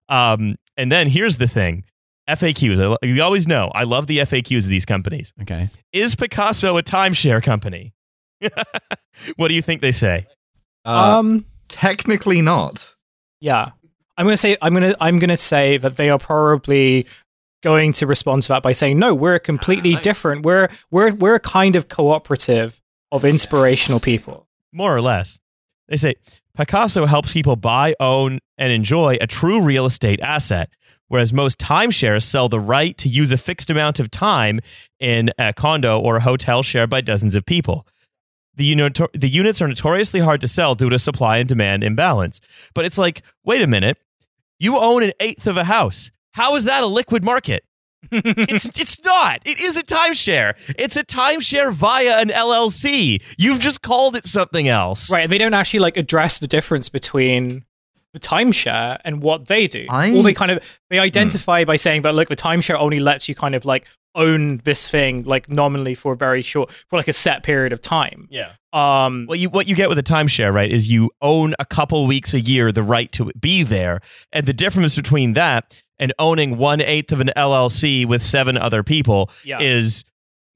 [0.09, 1.83] Um, and then here's the thing.
[2.29, 2.97] FAQs.
[3.01, 5.33] I You always know I love the FAQs of these companies.
[5.43, 5.67] okay.
[5.93, 7.93] Is Pacaso a timeshare company?
[9.35, 10.27] what do you think they say?
[10.85, 11.45] Uh, um.
[11.69, 12.95] technically not.
[13.39, 13.71] Yeah.
[14.17, 17.05] I'm gonna say I'm gonna I'm gonna say that they are probably
[17.65, 20.45] going to respond to that by saying no, we're a completely different.
[20.45, 22.79] We're we're we're a kind of cooperative
[23.11, 24.47] of inspirational people.
[24.71, 25.39] More or less.
[25.87, 26.15] They say
[26.57, 30.69] Pacaso helps people buy, own, and enjoy a true real estate asset,
[31.07, 34.59] whereas most timeshares sell the right to use a fixed amount of time
[34.99, 37.87] in a condo or a hotel shared by dozens of people.
[38.55, 42.39] The, unit, the units are notoriously hard to sell due to supply and demand imbalance.
[42.73, 43.97] But it's like, wait a minute,
[44.59, 46.11] you own an eighth of a house.
[46.35, 47.63] How is that a liquid market?
[48.11, 49.41] it's it's not.
[49.45, 50.53] It is a timeshare.
[50.77, 53.21] It's a timeshare via an LLC.
[53.37, 55.11] You've just called it something else.
[55.11, 57.65] Right, and they don't actually like address the difference between
[58.13, 59.85] the timeshare and what they do.
[59.89, 63.27] I- Or they kind of they identify by saying, but look, the timeshare only lets
[63.27, 67.07] you kind of like own this thing like nominally for a very short for like
[67.09, 68.27] a set period of time.
[68.29, 68.51] Yeah.
[68.71, 72.05] Um Well, you what you get with a timeshare, right, is you own a couple
[72.07, 73.99] weeks a year the right to be there,
[74.31, 78.83] and the difference between that and owning one eighth of an LLC with seven other
[78.83, 79.59] people Yeah.
[79.61, 80.03] is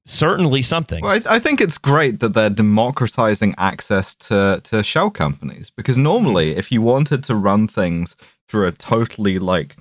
[0.06, 1.02] certainly something.
[1.04, 5.96] Well, I, I think it's great that they're democratizing access to, to shell companies because
[5.96, 8.16] normally, if you wanted to run things
[8.48, 9.76] through a totally like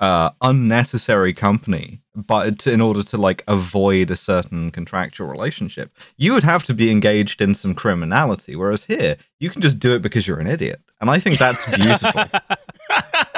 [0.00, 6.32] uh, unnecessary company, but to, in order to like avoid a certain contractual relationship, you
[6.32, 8.56] would have to be engaged in some criminality.
[8.56, 11.64] Whereas here, you can just do it because you're an idiot, and I think that's
[11.66, 12.24] beautiful.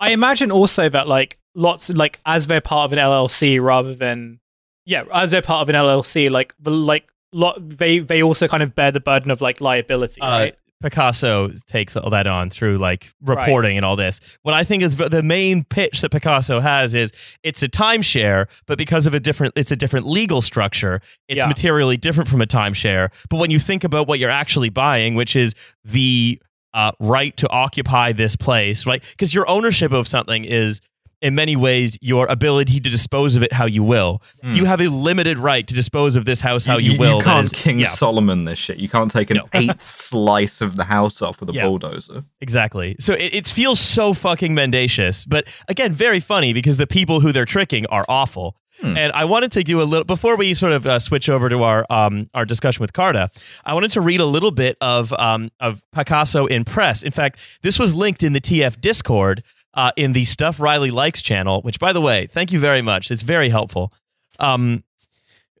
[0.00, 4.40] I imagine also that like lots like as they're part of an LLC rather than
[4.84, 8.62] yeah as they're part of an LLC like the like lot they they also kind
[8.62, 12.76] of bear the burden of like liability Uh, right Pacaso takes all that on through
[12.76, 14.20] like reporting and all this.
[14.42, 18.76] What I think is the main pitch that Pacaso has is it's a timeshare, but
[18.76, 21.00] because of a different, it's a different legal structure.
[21.28, 21.48] It's Yeah.
[21.48, 23.08] materially different from a timeshare.
[23.30, 26.40] But when you think about what you're actually buying, which is the
[26.76, 29.02] uh, right to occupy this place, right?
[29.02, 30.80] Because your ownership of something is.
[31.22, 34.20] In many ways, your ability to dispose of it how you will.
[34.42, 34.52] Hmm.
[34.52, 37.16] You have a limited right to dispose of this house how you, you, will.
[37.18, 37.88] You can't is- King yeah.
[37.88, 38.76] Solomon this shit.
[38.76, 39.48] You can't take an No.
[39.54, 41.64] eighth slice of the house off with a Yeah.
[41.64, 42.22] bulldozer.
[42.42, 42.96] Exactly.
[43.00, 47.32] So it, it feels so fucking mendacious, but again, very funny because the people who
[47.32, 48.54] they're tricking are awful.
[48.80, 48.96] Hmm.
[48.96, 51.62] And I wanted to do a little before we sort of uh, switch over to
[51.62, 53.30] our um, our discussion with Carta.
[53.64, 57.02] I wanted to read a little bit of um, of Pacaso in press.
[57.02, 59.42] In fact, this was linked in the TF Discord
[59.74, 61.62] uh, in the Stuff Riley Likes channel.
[61.62, 63.10] Which, by the way, thank you very much.
[63.10, 63.92] It's very helpful.
[64.38, 64.84] Um,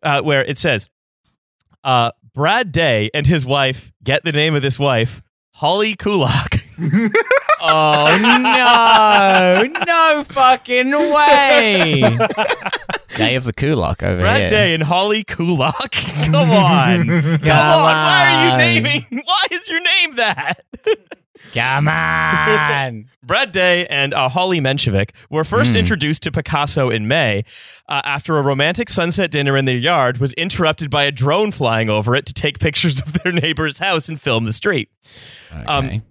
[0.02, 0.90] uh, where it says,
[1.82, 6.66] uh, Brad Day and his wife get the name of this wife, Holly Kulak.
[7.58, 12.02] Oh no, no fucking way!
[13.16, 14.48] Day of the Kulak over Brad here.
[14.48, 15.90] Day and Holly Kulak.
[15.92, 17.06] Come on.
[17.06, 17.40] Come on.
[17.42, 19.06] Why are you naming?
[19.24, 20.54] Why is your name that?
[21.54, 23.06] Come on!
[23.22, 25.76] Brad Day and uh, Holly Menshevik were first Hmm.
[25.76, 27.44] introduced to Pacaso in May
[27.88, 31.88] uh, after a romantic sunset dinner in their yard was interrupted by a drone flying
[31.88, 34.88] over it to take pictures of their neighbor's house and film the street.
[35.66, 36.02] Um, Okay.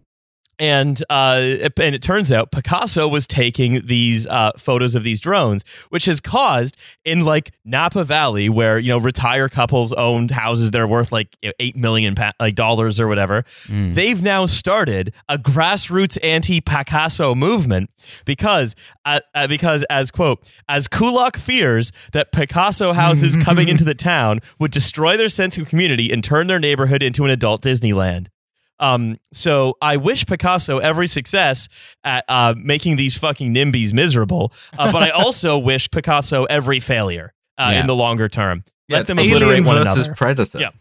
[0.57, 5.19] And uh, it- and it turns out Pacaso was taking these uh, photos of these
[5.19, 10.71] drones, which has caused in like Napa Valley, where you know retire couples owned houses
[10.71, 12.15] that are worth like eight million
[12.53, 13.43] dollars or whatever.
[13.67, 13.93] Mm.
[13.93, 17.89] They've now started a grassroots anti-Pacaso movement
[18.25, 23.95] because uh, uh, because as quote as Kulak fears that Pacaso houses coming into the
[23.95, 28.27] town would destroy their sense of community and turn their neighborhood into an adult Disneyland.
[28.79, 31.69] Um, so I wish Pacaso every success
[32.03, 37.33] at uh, making these fucking NIMBYs miserable, uh, but I also wish Pacaso every failure
[37.57, 37.81] uh, Yeah.
[37.81, 38.63] in the longer term.
[38.87, 40.15] Yeah, Let them obliterate Alien one versus another.
[40.15, 40.59] Predator.
[40.59, 40.69] Yeah.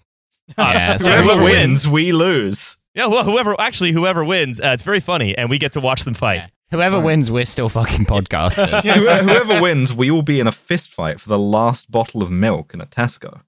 [0.58, 2.76] Uh, Yeah, so whoever Whoever wins, wins, we lose.
[2.94, 6.04] yeah, well, whoever actually whoever wins, uh, it's very funny, and we get to watch
[6.04, 6.34] them fight.
[6.36, 6.46] Yeah.
[6.70, 8.82] Whoever wins, we're still fucking podcasters.
[8.94, 12.30] Whoever, whoever wins, we will be in a fist fight for the last bottle of
[12.30, 13.40] milk in a Tesco.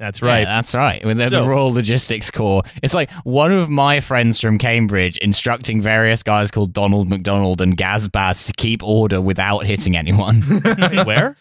[0.00, 0.44] That's Yeah, right.
[0.46, 1.04] that's right.
[1.04, 2.62] With the, the So- Royal Logistics Corps.
[2.82, 7.76] It's like one of my friends from Cambridge instructing various guys called Donald McDonald and
[7.76, 10.42] Gazbaz to keep order without hitting anyone.
[10.64, 11.36] Wait, where?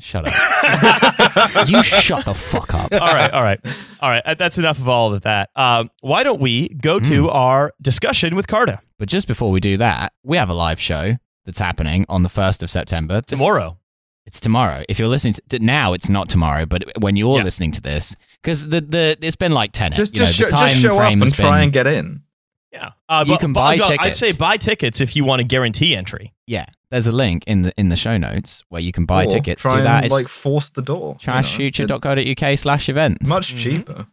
[0.00, 0.34] shut up.
[1.68, 2.92] you shut the fuck up.
[2.92, 3.60] all right, all right,
[4.00, 4.22] all right.
[4.26, 5.50] uh, That's enough of all of that.
[5.54, 7.34] Um, why don't we go to Mm.
[7.34, 11.16] our discussion with Carta But just before we do that, we have a live show
[11.44, 13.20] that's happening on the 1st of September.
[13.24, 13.76] This- tomorrow?
[14.26, 14.84] It's tomorrow.
[14.88, 17.44] If you're listening to now, it's not tomorrow, but when you're Yeah.
[17.44, 20.44] listening to this, because the, the it's been like 10 Just, you know, just, the
[20.44, 22.22] show, time just show up frame has and try and get in.
[22.72, 25.44] Yeah, uh, You but- can but- buy I'd say buy tickets if you want to
[25.46, 26.32] guarantee entry.
[26.46, 29.30] Yeah, there's a link in the in the show notes where you can buy Or
[29.30, 29.96] tickets try to that.
[29.96, 31.16] And, It's like force the door.
[31.16, 33.18] trashfuture.co.uk slash events.
[33.22, 33.58] It's Much Mhm.
[33.58, 34.06] cheaper.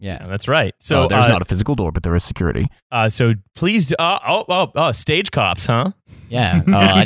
[0.00, 0.26] Yeah, yeah.
[0.28, 0.74] that's right.
[0.80, 2.66] So So there's uh, not a physical door, but there is security.
[2.90, 5.90] uh, so please, uh, oh, oh, oh, stage cops, huh?
[6.30, 6.62] Yeah.
[6.66, 7.04] Oh, yeah,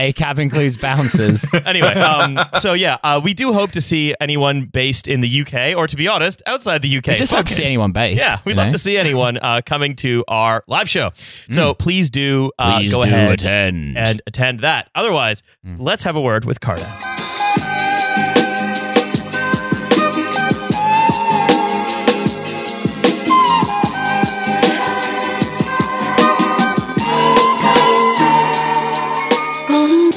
[0.00, 0.12] yeah.
[0.12, 1.46] Cab includes bouncers.
[1.64, 5.76] anyway, um, so yeah, uh, we do hope to see anyone based in the UK,
[5.76, 7.06] or to be honest, outside the UK.
[7.06, 8.20] We just Fuck hope to see anyone based.
[8.20, 8.72] Yeah, we'd love know?
[8.72, 11.10] to see anyone uh, coming to our live show.
[11.14, 13.96] So please do uh, Please go do ahead attend.
[13.96, 14.90] and attend that.
[14.94, 15.76] Otherwise, Mm.
[15.78, 17.23] let's have a word with Carta.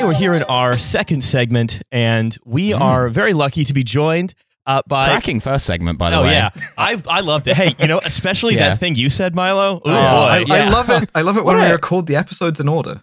[0.08, 2.80] Yeah, We're here in our second segment, and we Mm.
[2.82, 4.34] are very lucky to be joined
[4.66, 5.08] uh, by.
[5.08, 6.32] Cracking first segment, by the Oh way.
[6.32, 7.56] yeah, I I loved it.
[7.58, 8.70] Hey, you know, especially Yeah.
[8.70, 9.76] that thing you said, Milo.
[9.78, 9.92] Ooh, Oh, boy.
[9.92, 11.10] I, I love it.
[11.16, 13.02] I love it when What we record the episodes in order.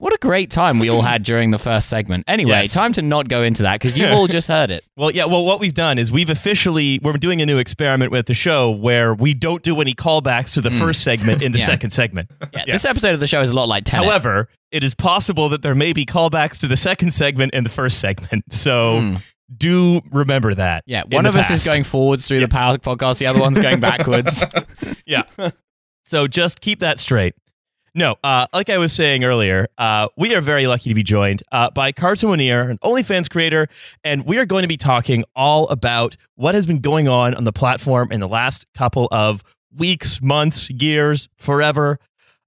[0.00, 2.22] What a great time we all had during the first segment.
[2.28, 2.72] Anyway, Yes.
[2.72, 4.86] time to not go into that because you've all just heard it.
[4.96, 5.24] Well, yeah.
[5.26, 8.70] Well, what we've done is we've officially we're doing a new experiment with the show
[8.70, 11.60] where we don't do any callbacks to the first segment in the Mm.
[11.62, 11.66] Yeah.
[11.66, 12.30] second segment.
[12.54, 14.06] Yeah, This episode of the show is a lot like Tenet.
[14.06, 17.70] However, it is possible that there may be callbacks to the second segment and the
[17.70, 18.44] first segment.
[18.52, 19.14] So Hmm.
[19.56, 20.84] do remember that.
[20.86, 23.58] Yeah, one the of us is going forwards through the power podcast, the other one's
[23.58, 24.44] going backwards.
[25.06, 25.22] yeah.
[26.04, 27.34] So just keep that straight.
[27.94, 31.42] No, uh, like I was saying earlier, uh, we are very lucky to be joined
[31.50, 33.68] uh, by Carta Monir, an OnlyFans creator,
[34.04, 37.44] and we are going to be talking all about what has been going on on
[37.44, 39.42] the platform in the last couple of
[39.76, 41.98] weeks, months, years, forever.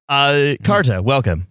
[0.08, 1.48] Uh, Carta, welcome.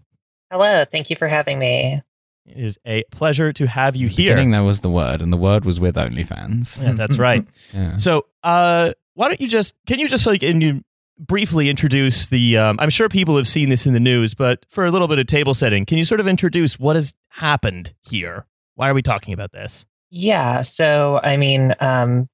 [0.50, 2.02] Hello, thank you for having me.
[2.46, 4.32] It is a pleasure to have you here.
[4.32, 6.82] Beginning there was the word, and the word was with OnlyFans.
[6.82, 7.46] Yeah, that's right.
[7.74, 7.96] Yeah.
[7.96, 10.82] So, uh, why don't you just can you just like in you
[11.20, 12.56] briefly introduce the?
[12.58, 15.18] Um, I'm sure people have seen this in the news, but for a little bit
[15.18, 18.46] of table setting, can you sort of introduce what has happened here?
[18.74, 19.84] Why are we talking about this?
[20.10, 22.28] Yeah, so I mean, um,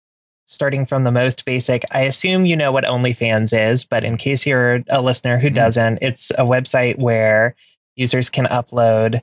[0.47, 4.47] starting from the most basic, I assume you know what OnlyFans is, but in case
[4.47, 5.55] you're a listener who Mhm.
[5.55, 7.55] doesn't, it's a website where
[7.97, 9.21] users can upload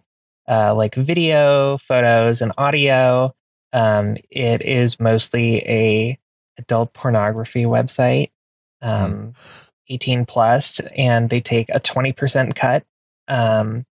[0.50, 3.34] uh, like video, photos, and audio.
[3.72, 6.20] Um, it is mostly a
[6.58, 8.32] adult pornography website,
[8.84, 9.34] um,
[9.90, 12.84] 18 plus, and they take a 20% cut.
[13.28, 13.86] Um,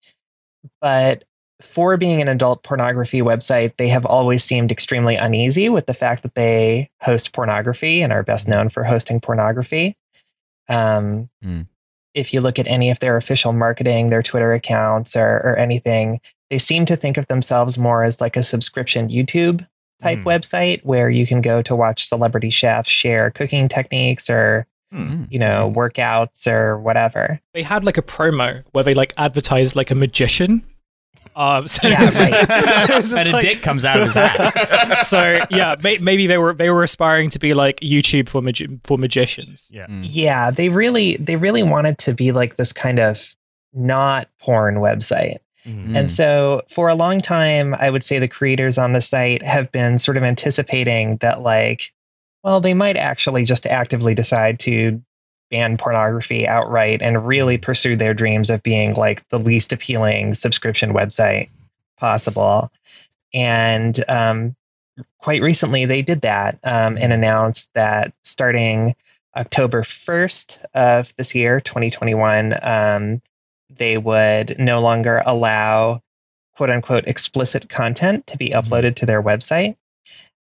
[0.80, 1.24] but
[1.62, 6.24] for being an adult pornography website, they have always seemed extremely uneasy with the fact
[6.24, 9.96] that they host pornography and are best known for hosting pornography.
[10.70, 11.62] Um, Hmm.
[12.14, 16.20] If you look at any of their official marketing, their Twitter accounts, or, or anything,
[16.50, 19.66] they seem to think of themselves more as like a subscription YouTube
[20.02, 20.28] type Hmm.
[20.28, 25.24] website where you can go to watch celebrity chefs share cooking techniques or Hmm.
[25.30, 27.39] you know workouts or whatever.
[27.54, 30.64] They had like a promo where they like advertised like a magician.
[31.34, 32.18] Um, so Yeah, it's-
[32.89, 33.06] right.
[33.06, 35.04] so and a like- dick comes out of his hat.
[35.08, 38.68] so yeah, may- maybe they were they were aspiring to be like YouTube for magi-
[38.84, 39.70] for magicians.
[39.72, 39.88] Yeah.
[39.88, 40.06] Mm.
[40.10, 43.34] Yeah, they really they really wanted to be like this kind of
[43.74, 45.38] not porn website.
[45.66, 45.98] Mhm.
[45.98, 49.72] And so for a long time, I would say the creators on the site have
[49.72, 51.94] been sort of anticipating that like
[52.44, 55.02] well, they might actually just actively decide to
[55.50, 60.94] ban pornography outright and really pursue their dreams of being like the least appealing subscription
[60.94, 61.50] website
[61.98, 62.72] possible.
[63.34, 64.56] And um,
[65.20, 68.96] quite recently, they did that um, and announced that starting
[69.36, 73.22] October 1st of this year, 2021, um,
[73.78, 76.02] they would no longer allow
[76.56, 79.76] quote unquote explicit content to be uploaded to their website.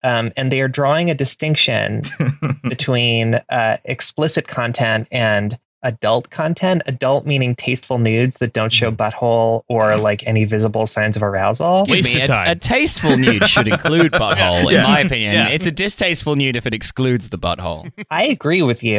[0.07, 2.03] Um, and they are drawing a distinction
[2.63, 6.83] between uh, explicit content and adult content.
[6.87, 11.81] Adult meaning tasteful nudes that don't show butthole or like any visible signs of arousal.
[11.81, 12.49] Excuse Waste me, of a- time.
[12.49, 14.79] A, tasteful nude should include butthole, Yeah.
[14.79, 15.33] in my opinion.
[15.33, 15.49] Yeah.
[15.49, 17.91] It's a distasteful nude if it excludes the butthole.
[18.11, 18.97] I agree with you.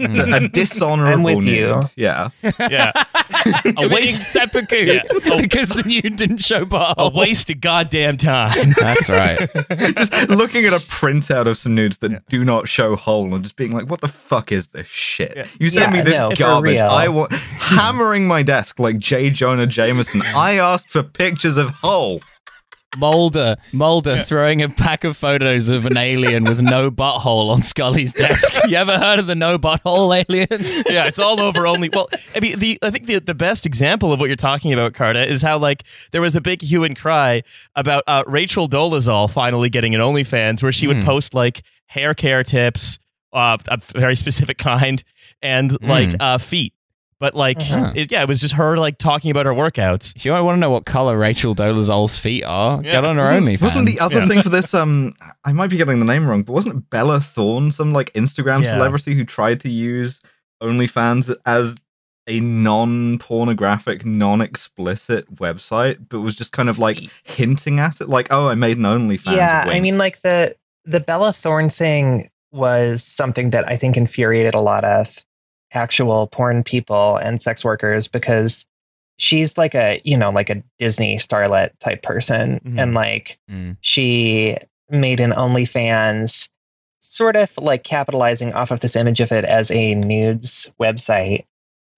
[0.00, 0.44] Mm.
[0.44, 1.46] a dishonorable I'm with nude.
[1.58, 1.80] you.
[1.96, 2.30] Yeah.
[2.58, 2.92] yeah,
[3.76, 5.02] a waste- except for Yeah.
[5.40, 8.72] Because the nude didn't show a waste of goddamn time.
[8.78, 9.38] That's right.
[9.96, 12.18] just looking at a printout of some nudes that Yeah.
[12.28, 15.32] do not show hole and just being like, what the fuck is this shit?
[15.36, 15.46] Yeah.
[15.58, 16.80] You sent Yeah, me this no, for garbage.
[16.80, 19.30] I want hammering my desk like J.
[19.30, 20.22] Jonah Jameson.
[20.24, 22.20] I asked for pictures of hole.
[22.96, 28.12] Mulder, Mulder throwing a pack of photos of an alien with no butthole on Scully's
[28.12, 28.52] desk.
[28.68, 30.48] You ever heard of the no butthole alien?
[30.90, 31.88] yeah, it's all over only.
[31.88, 34.94] Well, I mean, the I think the the best example of what you're talking about,
[34.94, 37.42] Carta, is how like there was a big hue and cry
[37.76, 41.04] about uh, Rachel Dolezal finally getting an OnlyFans, where she would Hmm.
[41.04, 42.98] post like hair care tips,
[43.32, 45.02] uh, a very specific kind,
[45.42, 46.74] and like uh, feet.
[47.18, 47.94] But like, Mhm.
[47.96, 50.16] it, yeah, it was just her like talking about her workouts.
[50.16, 52.92] If you want to know what color Rachel Dolezal's feet are, Yeah.
[52.92, 53.60] get on her Wasn't, OnlyFans.
[53.62, 54.26] wasn't the other Yeah.
[54.26, 54.72] thing for this?
[54.72, 55.12] Um,
[55.44, 58.72] I might be getting the name wrong, but wasn't Bella Thorne some like Instagram Yeah.
[58.72, 60.22] celebrity who tried to use
[60.62, 61.76] OnlyFans as
[62.26, 68.48] a non-pornographic, non-explicit website, but was just kind of like hinting at it, like, "Oh,
[68.48, 70.54] I made an OnlyFans." yeah, I mean, like the
[70.86, 75.24] the Bella Thorne thing was something that I think infuriated a lot of
[75.72, 78.66] actual porn people and sex workers because
[79.18, 82.80] she's like a you know like a Disney starlet type person, Mhm.
[82.82, 83.76] and like Mm.
[83.80, 84.56] she
[84.88, 86.48] made an OnlyFans,
[86.98, 91.44] sort of like capitalizing off of this image of it as a nudes website.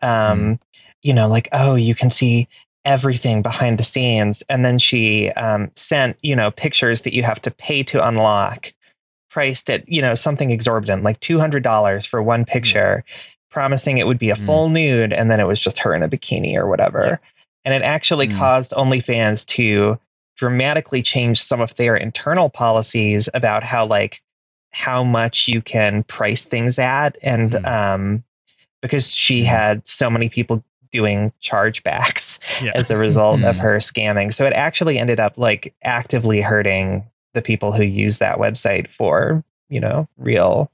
[0.02, 0.58] Um,
[1.04, 2.46] You know, like oh, you can see
[2.84, 7.40] everything behind the scenes, and then she um, sent you know pictures that you have
[7.42, 8.72] to pay to unlock,
[9.32, 13.02] priced at you know something exorbitant, like two hundred dollars for one picture,
[13.50, 14.46] promising it would be a Mm.
[14.46, 17.18] full nude, and then it was just her in a bikini or whatever.
[17.64, 18.36] And it actually Mm.
[18.38, 19.98] caused OnlyFans to
[20.36, 24.20] dramatically change some of their internal policies about how like
[24.70, 27.66] how much you can price things at and Mhm.
[27.70, 28.24] um
[28.80, 32.72] because she had so many people doing chargebacks Yeah.
[32.74, 37.04] as a result of her scamming so it actually ended up like actively hurting
[37.34, 40.70] the people who use that website for you know real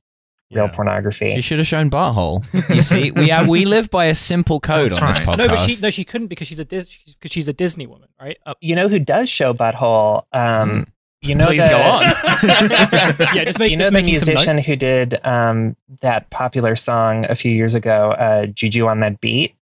[0.50, 0.74] real Yeah.
[0.74, 1.34] pornography.
[1.34, 2.42] She should have shown butthole.
[2.74, 5.36] You see, we have, we live by a simple code on this podcast.
[5.38, 8.08] No, but she no, she couldn't because she's a Dis because she's a Disney woman,
[8.20, 8.38] right?
[8.60, 10.24] you know who does show butthole?
[10.32, 10.86] Um,
[11.20, 12.02] You know, Please the, go on.
[13.34, 16.76] yeah, just make You know just the making some musician who did um, that popular
[16.76, 19.54] song a few years ago, uh, "Juju on That Beat."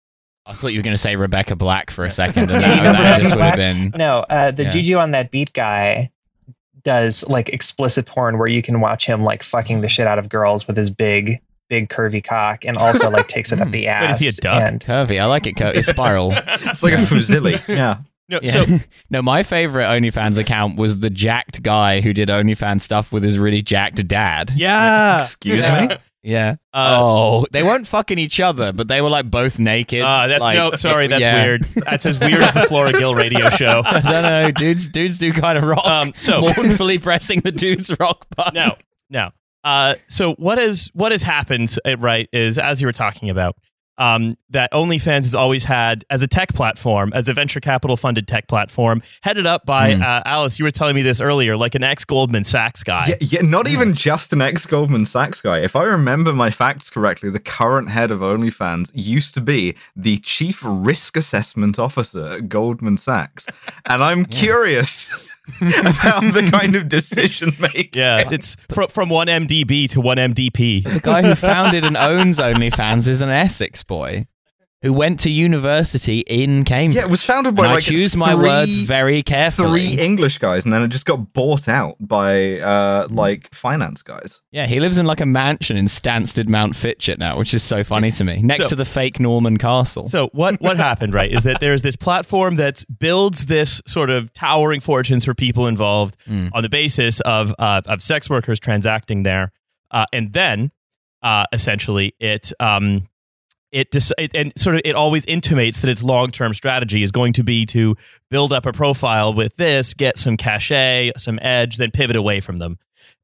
[0.46, 2.88] I thought you were going to say Rebecca Black for a second, and that, that
[2.92, 3.56] Rebecca just would have Black?
[3.56, 3.94] been.
[3.98, 4.70] No, uh, the Yeah.
[4.72, 6.12] Juju on That Beat guy
[6.86, 10.30] does like explicit porn where you can watch him like fucking the shit out of
[10.30, 13.72] girls with his big, big curvy cock, and also like takes it up hmm.
[13.74, 14.04] the ass.
[14.04, 14.68] Wait, is he a duck?
[14.68, 15.58] And Curvy, I like it.
[15.58, 16.32] Cur- it's spiral.
[16.48, 17.62] It's like a fusilli.
[17.68, 17.98] Yeah.
[18.28, 18.50] No, Yeah.
[18.50, 18.66] so
[19.12, 23.38] no, my favorite OnlyFans account was the jacked guy who did OnlyFans stuff with his
[23.38, 24.52] really jacked dad.
[24.56, 25.22] Yeah.
[25.22, 25.88] Excuse Yeah.
[25.88, 25.96] me.
[26.26, 26.56] Yeah.
[26.74, 30.02] uh, oh, they weren't fucking each other, but they were like both naked.
[30.02, 31.44] uh, that's like, no, sorry, that's yeah.
[31.44, 31.62] weird.
[31.64, 33.84] That's as weird as the Flora Gill radio show.
[33.86, 34.88] I don't know, dudes.
[34.90, 35.86] Dudes do kind of rock.
[35.86, 38.56] Um, so- mournfully pressing the dude's rock button.
[38.56, 38.76] No,
[39.10, 39.30] no.
[39.64, 41.76] Uh, so what is what has happened?
[41.86, 43.56] uh, Right, is as you were talking about.
[43.98, 48.28] Um, that OnlyFans has always had as a tech platform, as a venture capital funded
[48.28, 50.02] tech platform, headed up by Hmm.
[50.02, 50.60] uh, Alice.
[50.60, 53.08] You were telling me this earlier, like an ex Goldman Sachs guy.
[53.08, 55.60] Yeah, yeah, not even just an ex Goldman Sachs guy.
[55.60, 60.18] If I remember my facts correctly, the current head of OnlyFans used to be the
[60.18, 63.48] chief risk assessment officer at Goldman Sachs.
[63.86, 65.32] And I'm curious
[65.62, 67.92] about the kind of decision making.
[67.94, 70.84] Yeah, it's fr- from one MDB to one MDP.
[70.84, 74.26] The guy who founded and owns OnlyFans is an Essex boy
[74.82, 76.96] who went to university in Cambridge.
[76.98, 79.96] Yeah, it was founded by and like I choose my three- words very carefully.
[79.96, 83.16] Three English guys, and then it just got bought out by uh, Hmm.
[83.16, 84.42] like finance guys.
[84.52, 88.12] Yeah, he lives in like a mansion in Stansted Mountfitchet now, which is so funny
[88.12, 90.06] to me, next So- to the fake Norman Castle.
[90.08, 94.32] So what what happened, right, is that there's this platform that builds this sort of
[94.34, 96.50] towering fortunes for people involved Mm.
[96.54, 99.52] on the basis of uh, of sex workers transacting there,
[99.92, 100.72] uh, and then
[101.24, 103.08] uh, essentially it um
[103.76, 107.12] it, dis- it and sort of it always intimates that its long term strategy is
[107.12, 107.96] going to be to
[108.30, 112.56] build up a profile with this, get some cachet, some edge, then pivot away from
[112.56, 112.78] them.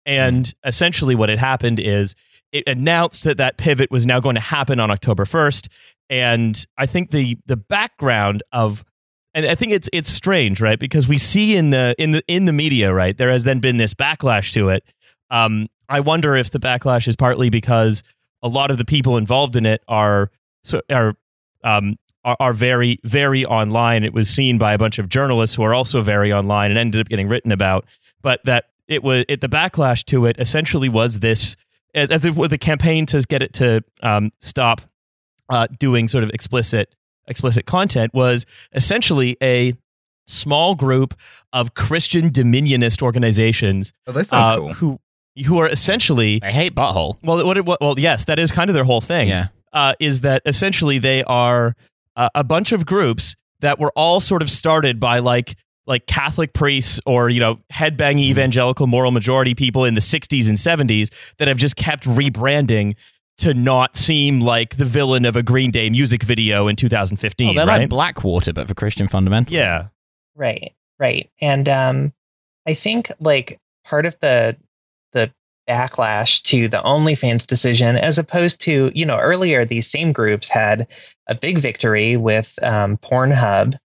[0.05, 2.15] And essentially, what had happened is
[2.51, 5.69] it announced that that pivot was now going to happen on October 1st.
[6.09, 8.83] And I think the the background of
[9.33, 10.77] and I think it's it's strange, right?
[10.77, 13.77] Because we see in the in the in the media, right, there has then been
[13.77, 14.83] this backlash to it.
[15.29, 18.03] Um, I wonder if the backlash is partly because
[18.43, 20.29] a lot of the people involved in it are
[20.63, 21.15] so are
[21.63, 24.03] um are, are very very online.
[24.03, 27.01] It was seen by a bunch of journalists who are also very online and ended
[27.01, 27.85] up getting written about.
[28.21, 31.55] But that it was it the backlash to it essentially was this
[31.95, 34.81] as, as it was the campaign to get it to um, stop
[35.49, 36.93] uh, doing sort of explicit
[37.27, 39.73] explicit content was essentially a
[40.27, 41.13] small group
[41.53, 44.73] of Christian dominionist organizations Oh, they sound uh, cool.
[44.73, 44.99] who
[45.45, 47.17] who are essentially I hate butthole.
[47.23, 49.47] well what, what well yes that is kind of their whole thing Yeah.
[49.73, 51.75] Uh, is that essentially they are
[52.15, 55.55] uh, a bunch of groups that were all sort of started by like
[55.87, 60.57] like Catholic priests or you know headbanging evangelical moral majority people in the 60s and
[60.57, 62.95] 70s that have just kept rebranding
[63.39, 67.53] to not seem like the villain of a Green Day music video in 2015 Oh,
[67.53, 69.51] they're right like Blackwater, but for Christian fundamentalists.
[69.51, 69.87] yeah
[70.35, 71.29] Right, right.
[71.41, 72.13] And um,
[72.67, 74.70] I think like part of the the
[75.71, 80.87] backlash to the OnlyFans decision, as opposed to you know earlier, these same groups had
[81.27, 83.77] a big victory with um, Pornhub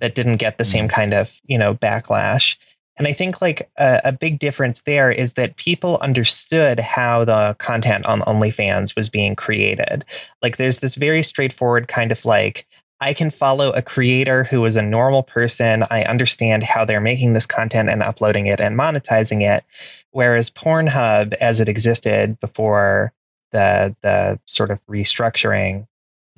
[0.00, 2.56] that didn't get the same kind of you know backlash.
[2.98, 7.56] And I think like a, a big difference there is that people understood how the
[7.58, 10.04] content on OnlyFans was being created.
[10.42, 12.66] Like there's this very straightforward kind of like
[13.00, 15.84] I can follow a creator who is a normal person.
[15.90, 19.64] I understand how they're making this content and uploading it and monetizing it.
[20.12, 23.12] Whereas Pornhub, as it existed before
[23.50, 25.86] the the sort of restructuring,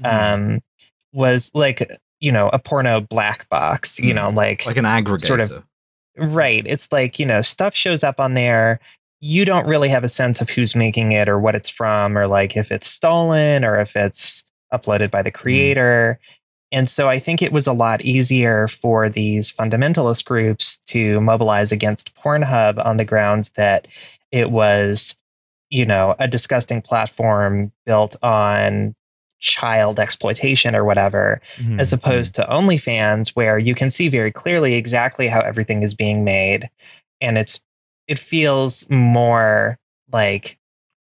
[0.03, 0.07] Mm-hmm.
[0.55, 0.63] um,
[1.13, 4.01] was like you know a porno black box.
[4.01, 5.27] You know, like Like an aggregator.
[5.27, 5.65] sort of-
[6.17, 6.65] Right.
[6.67, 8.79] It's like, you know, stuff shows up on there.
[9.21, 12.27] You don't really have a sense of who's making it or what it's from, or
[12.29, 16.19] like if it's stolen or if it's uploaded by the creator.
[16.75, 21.71] And so I think it was a lot easier for these fundamentalist groups to mobilize
[21.71, 23.87] against Pornhub on the grounds that
[24.33, 25.17] it was,
[25.71, 28.97] you know, a disgusting platform built on
[29.39, 31.81] child exploitation or whatever Mhm.
[31.81, 36.25] as opposed to OnlyFans, where you can see very clearly exactly how everything is being
[36.25, 36.69] made,
[37.21, 37.61] and it's
[38.09, 39.79] it feels more
[40.13, 40.59] like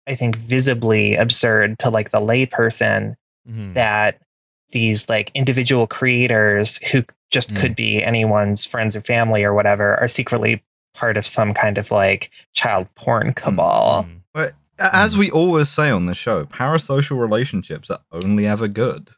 [0.07, 3.15] I think visibly absurd to like the layperson
[3.49, 3.75] Mhm.
[3.75, 4.19] that
[4.73, 7.61] these like individual creators who just Mm.
[7.61, 10.63] could be anyone's friends or family or whatever are secretly
[10.95, 14.05] part of some kind of like child porn cabal.
[14.09, 14.19] Mm.
[14.35, 19.11] But as we always say on the show, parasocial relationships are only ever good.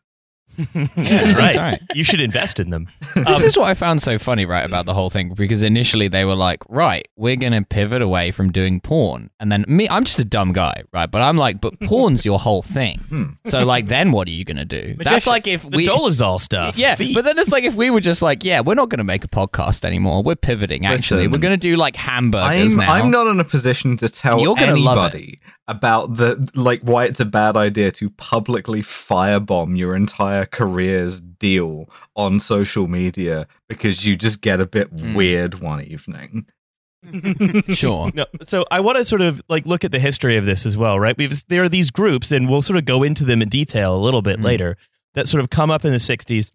[0.75, 1.57] That's right.
[1.57, 1.83] right.
[1.95, 2.89] You should invest in them.
[3.15, 6.25] This is what I found so funny, right, about the whole thing, because initially they
[6.25, 9.31] were like, right, we're going to pivot away from doing porn.
[9.41, 11.11] And then me, I'm just a dumb guy, right?
[11.11, 12.99] But I'm like, but porn's your whole thing.
[13.09, 13.25] Hmm.
[13.47, 14.97] So, like, then what are you going to do?
[14.99, 15.87] That's like if The we.
[15.87, 16.77] Dolezal stuff.
[16.77, 17.15] Yeah, Feet.
[17.15, 19.25] but then it's like if we were just like, yeah, we're not going to make
[19.25, 20.23] a podcast anymore.
[20.23, 20.87] We're pivoting.
[20.87, 22.95] Actually, Listen, we're going to do like hamburgers I'm now.
[22.95, 25.17] I'm not in a position to tell You're gonna love it.
[25.17, 31.21] anybody about the like why it's a bad idea to publicly firebomb your entire career's
[31.21, 35.15] deal on social media because you just get a bit Hmm.
[35.15, 36.47] weird one evening.
[37.75, 38.11] Sure.
[38.15, 40.77] No, so I want to sort of like look at the history of this as
[40.77, 41.17] well, right?
[41.17, 44.01] We've there are these groups, and we'll sort of go into them in detail a
[44.01, 44.45] little bit Mhm.
[44.45, 44.77] later
[45.15, 46.51] that sort of come up in the '60s,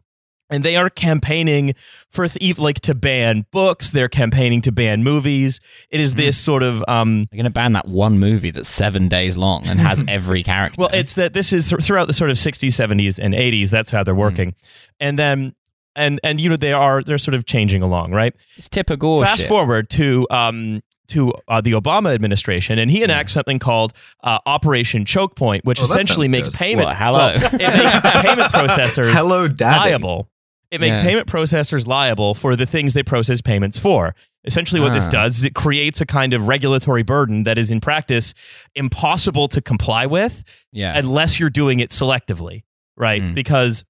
[0.50, 1.74] and they are campaigning
[2.10, 3.92] for th- like to ban books.
[3.92, 5.60] They're campaigning to ban movies.
[5.90, 9.08] It is this sort of um, They're going to ban that one movie that's seven
[9.08, 10.76] days long and has every character.
[10.80, 13.70] well, it's that this is th- throughout the sort of '60s, '70s, and '80s.
[13.70, 14.54] That's how they're working,
[15.00, 15.56] and then.
[15.96, 18.34] And and you know they are they're sort of changing along, right?
[18.56, 19.22] it's typical.
[19.22, 23.92] Fast forward to um to uh, the Obama administration, and he enacts something called
[24.24, 26.56] uh, Operation Choke Point, which Oh, essentially makes good.
[26.58, 26.86] payment.
[26.86, 27.18] Well, hello.
[27.36, 29.90] well, it makes payment processors Hello, Daddy.
[29.90, 30.30] liable.
[30.72, 31.04] It makes Yeah.
[31.04, 34.14] payment processors liable for the things they process payments for.
[34.46, 35.12] Essentially, what this Ah.
[35.12, 38.34] does is it creates a kind of regulatory burden that is in practice
[38.76, 40.98] impossible to comply with Yeah.
[40.98, 42.62] unless you're doing it selectively,
[42.96, 43.22] right?
[43.22, 43.34] Mm.
[43.34, 43.84] Because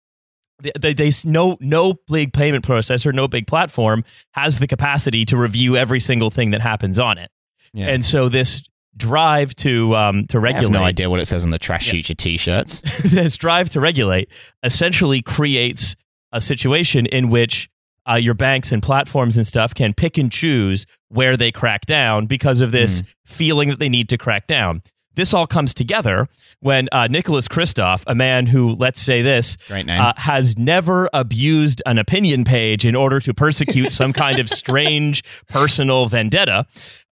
[0.61, 4.03] they, they, no no big payment processor, no big platform
[4.33, 7.29] has the capacity to review every single thing that happens on it,
[7.73, 7.87] yeah.
[7.87, 8.63] and so this
[8.97, 11.85] drive to um to I have regulate no idea what it says on the trash
[11.87, 11.91] Yeah.
[11.91, 12.81] future t-shirts.
[13.05, 14.27] this drive to regulate
[14.63, 15.95] essentially creates
[16.31, 17.69] a situation in which
[18.09, 22.25] uh, your banks and platforms and stuff can pick and choose where they crack down
[22.25, 24.81] because of this feeling that they need to crack down.
[25.15, 26.27] This all comes together
[26.61, 29.57] when uh, Nicholas Kristof, a man who, let's say this,
[29.99, 35.23] uh, has never abused an opinion page in order to persecute some kind of strange
[35.49, 36.65] personal vendetta,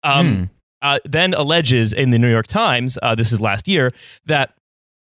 [0.03, 0.43] um, Hmm.
[0.82, 3.91] uh, then alleges in the New York Times, uh, this is last year,
[4.26, 4.53] that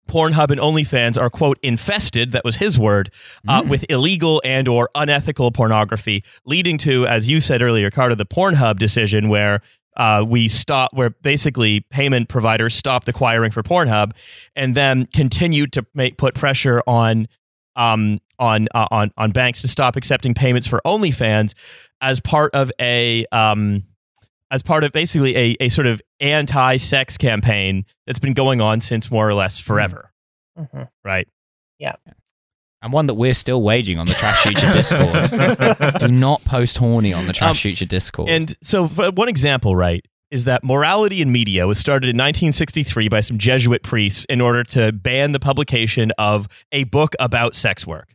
[0.10, 2.32] Pornhub and OnlyFans are quote infested.
[2.32, 3.12] That was his word
[3.48, 3.70] uh, Mm.
[3.70, 8.78] with illegal and or unethical pornography, leading to, as you said earlier, Carta, the Pornhub
[8.80, 9.62] decision where.
[9.98, 14.12] Uh, we stop where basically payment providers stopped acquiring for Pornhub,
[14.54, 17.30] and then continued to make put pressure on
[17.78, 21.54] um, on uh, on on banks to stop accepting payments for OnlyFans
[22.02, 23.84] as part of a um,
[24.52, 29.10] as part of basically a, a sort of anti-sex campaign that's been going on since
[29.12, 30.12] more or less forever,
[30.58, 30.90] Mhm.
[31.04, 31.28] right?
[31.80, 31.96] Yeah.
[32.82, 36.00] And one that we're still waging on the Trash Future Discord.
[36.00, 38.30] Do not post horny on the Trash Um, Future Discord.
[38.30, 43.10] And so, for one example, right, is that morality in media was started in 1963
[43.10, 47.88] by some Jesuit priests in order to ban the publication of a book about sex
[47.88, 48.14] work,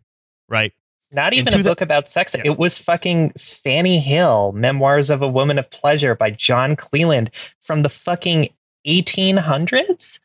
[0.48, 0.72] right?
[1.12, 2.34] Not even a the- book about sex.
[2.34, 2.42] Yeah.
[2.44, 7.30] It was fucking Fanny Hill, Memoirs of a Woman of Pleasure by John Cleland
[7.62, 8.48] from the fucking
[8.86, 10.20] 1800s.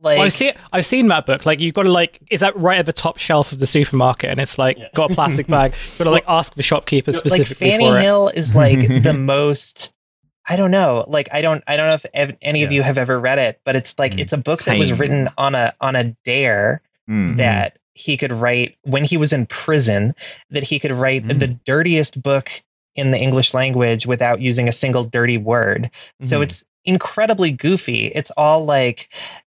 [0.00, 1.46] Like, Well, I've seen I've seen that book.
[1.46, 4.30] Like you've got to like is that right at the top shelf of the supermarket,
[4.30, 5.74] and it's like got a plastic bag.
[5.74, 8.00] You've got to like ask the shopkeeper like specifically Fanny for.
[8.00, 9.94] Hill is like the most.
[10.48, 11.04] I don't know.
[11.06, 11.62] Like I don't.
[11.68, 14.14] I don't know if ev- any of you have ever read it, but it's like
[14.14, 14.18] Mm.
[14.22, 17.36] it's a book that was written on a on a dare Hmm.
[17.36, 20.14] that he could write when he was in prison.
[20.50, 21.38] That he could write Mm.
[21.38, 22.50] the dirtiest book
[22.94, 25.90] in the English language without using a single dirty word.
[26.20, 26.42] So Mhm.
[26.44, 28.06] it's incredibly goofy.
[28.06, 29.08] It's all like,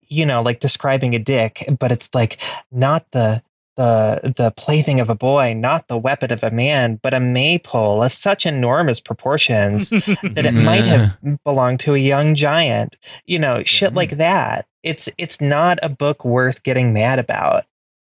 [0.08, 2.38] you know, like describing a dick, but it's like
[2.72, 3.42] not the
[3.76, 8.02] the the plaything of a boy, not the weapon of a man, but a maypole
[8.02, 9.90] of such enormous proportions
[10.22, 12.96] that it might have belonged to a young giant.
[13.26, 14.64] You know, shit like that.
[14.82, 17.66] It's it's not a book worth getting mad about.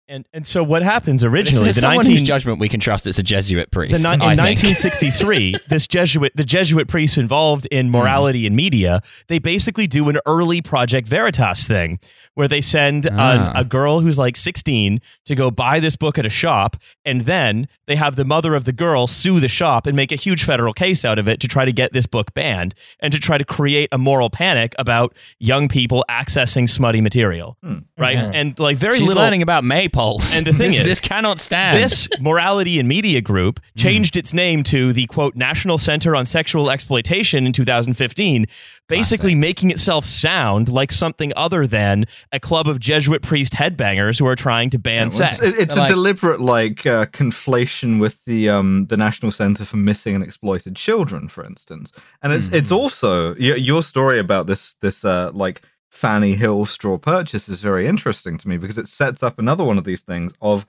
[0.09, 1.67] And and so what happens originally?
[1.69, 4.03] The someone 19 whose judgment we can trust, it's a Jesuit priest.
[4.03, 4.63] the, ni- I in think.
[4.63, 7.93] 1963, this Jesuit, the Jesuit priests involved in hmm.
[7.93, 11.99] morality and media, they basically do an early Project Veritas thing
[12.35, 13.53] where they send Ah.
[13.57, 17.23] a, a girl who's like 16 to go buy this book at a shop, and
[17.23, 20.45] then they have the mother of the girl sue the shop and make a huge
[20.45, 23.39] federal case out of it to try to get this book banned and to try
[23.39, 27.79] to create a moral panic about young people accessing smutty material, hmm.
[27.99, 28.17] right?
[28.17, 28.31] Yeah.
[28.33, 29.21] And like very She's little.
[29.21, 29.96] learning about maypole.
[29.97, 30.37] Polls.
[30.37, 31.83] And the thing this, is, this cannot stand.
[31.83, 33.81] This morality and media group Hmm.
[33.83, 38.47] changed its name to the quote National Center on Sexual Exploitation in 2015,
[38.89, 44.27] basically making itself sound like something other than a club of Jesuit priest headbangers who
[44.27, 45.41] are trying to ban Well, sex.
[45.41, 49.77] It's, it's a like- deliberate like uh, conflation with the um the National Center for
[49.79, 51.93] Missing and Exploited Children, for instance,
[52.23, 52.75] and it's it's Mm-hmm.
[52.83, 55.63] also your, your story about this this uh like
[55.97, 59.79] Fanny Hill straw purchase is very interesting to me because it sets up another one
[59.79, 60.67] of these things of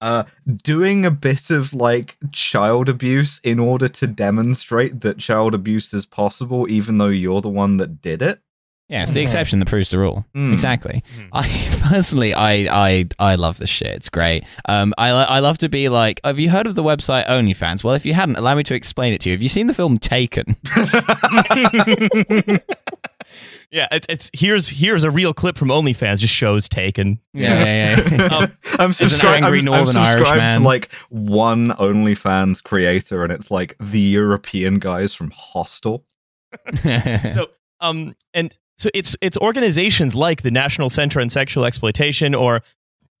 [0.00, 0.24] uh
[0.62, 6.06] doing a bit of like child abuse in order to demonstrate that child abuse is
[6.06, 8.40] possible even though you're the one that did it
[8.88, 10.26] yeah, it's the exception that proves the rule.
[10.34, 10.52] Mm.
[10.52, 11.04] Exactly.
[11.16, 11.28] Mhm.
[11.32, 11.46] I
[11.88, 13.94] personally, I, I, I love this shit.
[13.94, 14.42] It's great.
[14.68, 17.84] Um, I, I love to be like, have you heard of the website OnlyFans?
[17.84, 19.34] Well, if you hadn't, allow me to explain it to you.
[19.36, 20.56] Have you seen the film Taken?
[23.70, 26.20] yeah, it's, it's here's here's a real clip from OnlyFans.
[26.20, 27.18] Just shows taken.
[27.32, 28.26] Yeah, yeah, yeah.
[28.40, 30.60] Um, I'm, subscri- angry I'm, Northern I'm Irish man.
[30.60, 36.04] to like one OnlyFans creator, and it's like the European guys from Hostel.
[37.32, 37.48] so
[37.80, 42.62] um and so it's it's organizations like the National Center on Sexual Exploitation or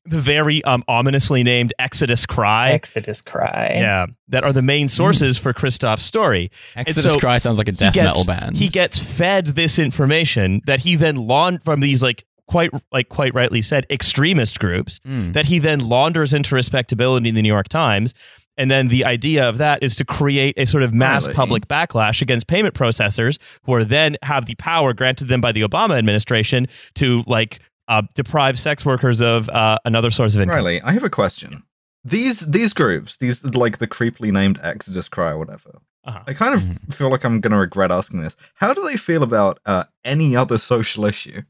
[0.06, 2.70] the very um ominously named Exodus Cry.
[2.70, 3.72] Exodus Cry.
[3.74, 6.50] yeah, that are the main sources for Kristof's story.
[6.76, 8.56] Exodus so Cry sounds like a death he gets, metal band.
[8.56, 13.32] He gets fed this information that he then laund from these like quite like quite
[13.34, 15.34] rightly said extremist groups Mm.
[15.34, 18.12] that he then launders into respectability in the New York Times.
[18.56, 21.34] And then the idea of that is to create a sort of mass Really?
[21.36, 25.62] public backlash against payment processors who are then have the power granted them by the
[25.62, 27.60] Obama administration to like
[27.90, 30.56] uh, deprive sex workers of uh, another source of income.
[30.56, 31.62] Riley, I have a question.
[32.04, 35.80] These these groups, these like the creepily named Exodus Cry or whatever.
[36.04, 36.20] Uh-huh.
[36.26, 36.94] I kind of Mhm.
[36.94, 38.34] feel like I'm going to regret asking this.
[38.54, 41.42] How do they feel about uh, any other social issue?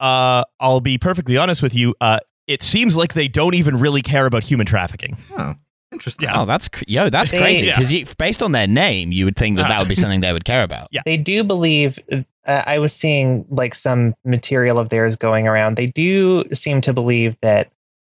[0.00, 1.94] Uh, I'll be perfectly honest with you.
[2.00, 2.18] Uh,
[2.48, 5.16] it seems like they don't even really care about human trafficking.
[5.38, 5.54] Oh,
[5.92, 6.28] interesting.
[6.32, 7.66] Oh, that's cr- yo, that's They- crazy.
[7.66, 7.78] Yeah.
[7.78, 10.44] Because based on their name, you would think that that would be something they would
[10.44, 10.88] care about.
[10.92, 11.02] Yeah.
[11.04, 11.98] They do believe.
[12.46, 15.76] Uh, I was seeing like some material of theirs going around.
[15.76, 17.70] They do seem to believe that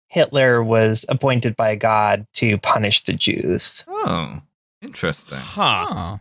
[0.09, 3.85] Hitler was appointed by God to punish the Jews.
[3.89, 4.41] Oh,
[4.81, 5.39] interesting.
[5.39, 6.19] Huh.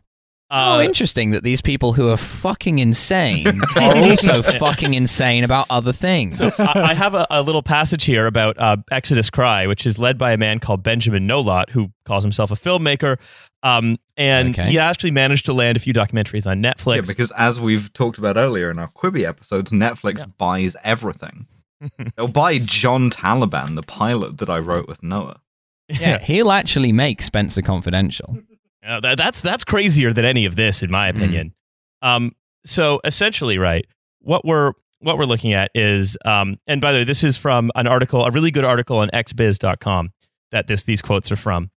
[0.54, 0.58] Oh.
[0.58, 3.48] Uh, oh, interesting that these people who are fucking insane
[3.78, 6.40] are also fucking insane about other things.
[6.54, 9.98] So I, I have a, a little passage here about uh, Exodus Cry, which is
[9.98, 13.18] led by a man called Benjamin Nolot, who calls himself a filmmaker.
[13.64, 14.72] Um, and Okay.
[14.72, 16.96] he actually managed to land a few documentaries on Netflix.
[16.98, 20.26] Yeah, because as we've talked about earlier in our Quibi episodes, Netflix Yeah.
[20.38, 21.48] buys everything.
[22.18, 25.40] They'll buy John Taliban, the pilot that I wrote with Noah.
[25.88, 28.38] yeah, he'll actually make Spenser Confidential.
[28.86, 31.54] Uh, that, that's that's crazier than any of this, in my opinion.
[32.02, 32.34] Um,
[32.66, 33.86] so essentially, right,
[34.20, 37.72] what we're what we're looking at is, um, and by the way, this is from
[37.76, 40.12] an article, a really good article on xbiz.com
[40.52, 41.72] that this these quotes are from,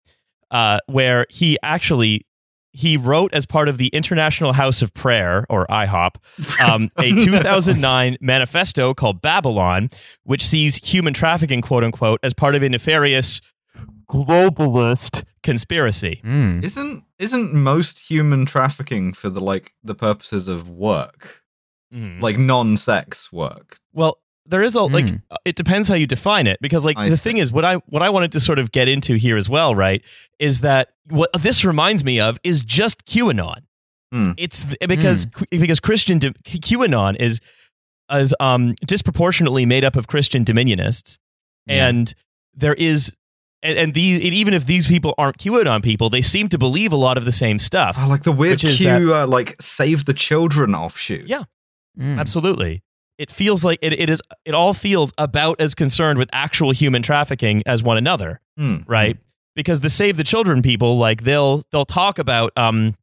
[0.50, 2.26] uh, where he actually
[2.74, 6.16] he wrote as part of the International House of Prayer or IHOP
[6.60, 9.88] um, a 2009 manifesto called Babylon,
[10.24, 13.40] which sees human trafficking, quote unquote, as part of a nefarious
[14.14, 16.20] globalist conspiracy.
[16.24, 16.64] Mm.
[16.64, 21.42] Isn't isn't most human trafficking for the like the purposes of work,
[21.92, 22.20] Mm.
[22.20, 23.78] like non-sex work?
[23.92, 25.22] Well, there is a like Mm.
[25.30, 27.30] uh, it depends how you define it because like I the see.
[27.30, 29.74] thing is what I what I wanted to sort of get into here as well,
[29.74, 30.02] right?
[30.38, 33.62] Is that what this reminds me of is just QAnon.
[34.12, 34.32] Hmm.
[34.36, 37.40] It's th- because because Christian di- QAnon is
[38.12, 41.18] is um disproportionately made up of Christian dominionists
[41.66, 41.88] Yeah.
[41.88, 42.14] and
[42.54, 43.12] there is
[43.64, 46.92] and, and these and even if these people aren't QAnon people, they seem to believe
[46.92, 47.96] a lot of the same stuff.
[47.98, 51.26] Oh, like the weird Which is Q, uh, like save the children offshoot.
[51.26, 51.42] Yeah.
[51.98, 52.18] Mm.
[52.20, 52.82] Absolutely.
[53.18, 57.02] It feels like it, it is it all feels about as concerned with actual human
[57.02, 58.78] trafficking as one another, Hmm.
[58.86, 59.16] right?
[59.56, 62.94] Because the save the children people, like they'll they'll talk about um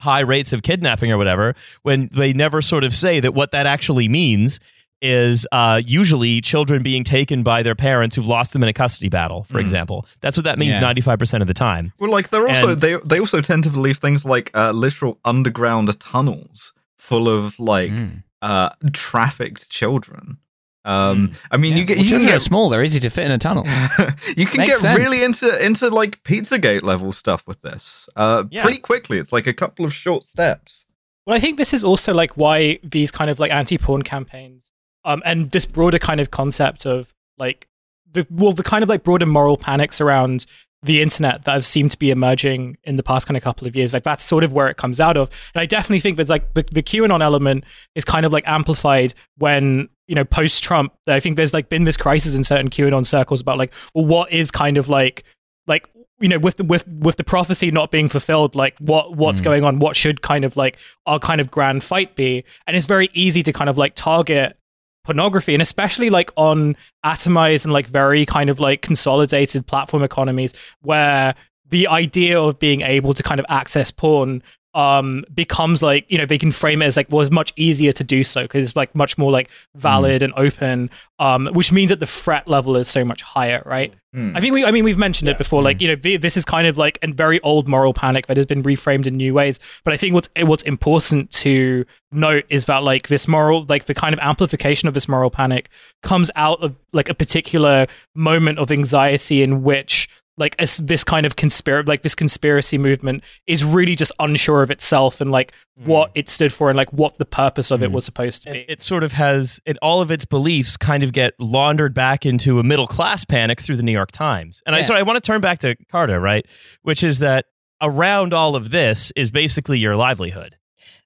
[0.00, 3.64] high rates of kidnapping or whatever, when they never sort of say that what that
[3.64, 4.60] actually means
[5.04, 9.08] is uh, usually children being taken by their parents who've lost them in a custody
[9.10, 9.60] battle, for Mm.
[9.60, 10.06] example.
[10.20, 11.92] That's what that means ninety five percent of the time.
[12.00, 15.18] Well, like they're also And- they they also tend to believe things like uh, literal
[15.24, 18.22] underground tunnels full of like Mm.
[18.42, 20.38] uh trafficked children.
[20.86, 23.08] Um, I mean, you get Well, you can children are get small; they're easy to
[23.10, 23.64] fit in a tunnel.
[24.36, 24.98] you can Makes get sense.
[24.98, 28.06] really into into like Pizzagate level stuff with this.
[28.16, 28.62] Uh, Yeah.
[28.62, 29.18] pretty quickly.
[29.18, 30.84] It's like a couple of short steps.
[31.26, 34.72] Well, I think this is also like why these kind of like anti-porn campaigns,
[35.04, 37.68] um, and this broader kind of concept of like
[38.12, 40.46] the well, the kind of like broader moral panics around
[40.82, 43.74] the internet that have seemed to be emerging in the past kind of couple of
[43.74, 43.94] years.
[43.94, 45.30] Like that's sort of where it comes out of.
[45.54, 49.14] And I definitely think there's like the, the QAnon element is kind of like amplified
[49.38, 50.92] when you know post Trump.
[51.06, 54.30] I think there's like been this crisis in certain QAnon circles about like, well, what
[54.30, 55.24] is kind of like
[55.66, 55.88] like
[56.20, 59.44] you know with the with with the prophecy not being fulfilled like what what's Mm.
[59.44, 62.86] going on what should kind of like our kind of grand fight be and it's
[62.86, 64.56] very easy to kind of like target
[65.04, 70.54] pornography and especially like on atomized and like very kind of like consolidated platform economies
[70.80, 71.34] where
[71.68, 74.42] the idea of being able to kind of access porn
[74.74, 77.92] um becomes like you know they can frame it as like well it's much easier
[77.92, 81.90] to do so because it's like much more like valid and open um which means
[81.90, 84.30] that the threat level is so much higher right Hmm.
[84.36, 85.60] I think we, I mean, we've mentioned it before.
[85.60, 85.64] Mm.
[85.64, 88.46] Like, you know, this is kind of like a very old moral panic that has
[88.46, 89.58] been reframed in new ways.
[89.82, 93.94] But I think what's what's important to note is that like this moral, like the
[93.94, 95.68] kind of amplification of this moral panic
[96.04, 101.24] comes out of like a particular moment of anxiety in which like as this kind
[101.26, 105.52] of conspiracy, like this conspiracy movement is really just unsure of itself and like
[105.84, 107.94] what it stood for and like what the purpose of it Mm.
[107.94, 108.64] was supposed to be.
[108.68, 112.58] it sort of has it all of its beliefs kind of get laundered back into
[112.58, 114.60] a middle class panic through the New York Times.
[114.66, 114.84] And I Yeah.
[114.84, 116.44] so I want to turn back to Carta, right?
[116.82, 117.46] Which is that
[117.80, 120.56] around all of this is basically your livelihood.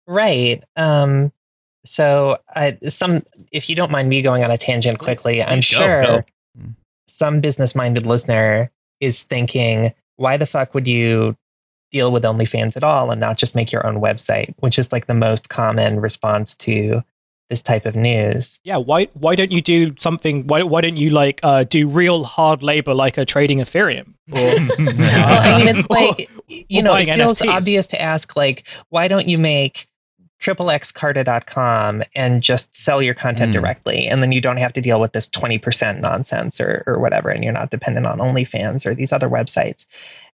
[0.07, 0.63] Right.
[0.77, 1.33] Um,
[1.85, 3.23] so, I, some,
[3.53, 6.21] if you don't mind me going on a tangent quickly, I'm please go, sure go.
[6.59, 6.75] Mm.
[7.09, 8.71] some business-minded listener
[9.01, 11.37] is thinking, "Why the fuck would you
[11.91, 15.07] deal with OnlyFans at all and not just make your own website?" Which is like
[15.07, 17.03] the most common response to
[17.49, 18.61] this type of news.
[18.63, 20.47] yeah, why why don't you do something?
[20.47, 24.15] Why why don't you like uh, do real hard labor like a trading Ethereum?
[24.31, 24.37] Or,
[24.99, 27.49] well, I mean, it's like you or know, it feels NFTs.
[27.49, 29.88] obvious to ask, like, why don't you make
[30.41, 33.55] triplexcarta.com and just sell your content Mm.
[33.55, 36.99] directly, and then you don't have to deal with this twenty percent nonsense or or
[36.99, 39.87] whatever, and you're not dependent on OnlyFans or these other websites.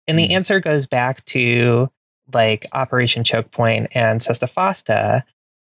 [0.06, 0.32] And the Mm.
[0.32, 1.90] answer goes back to
[2.32, 5.22] like Operation Choke Point and Sesta Fosta,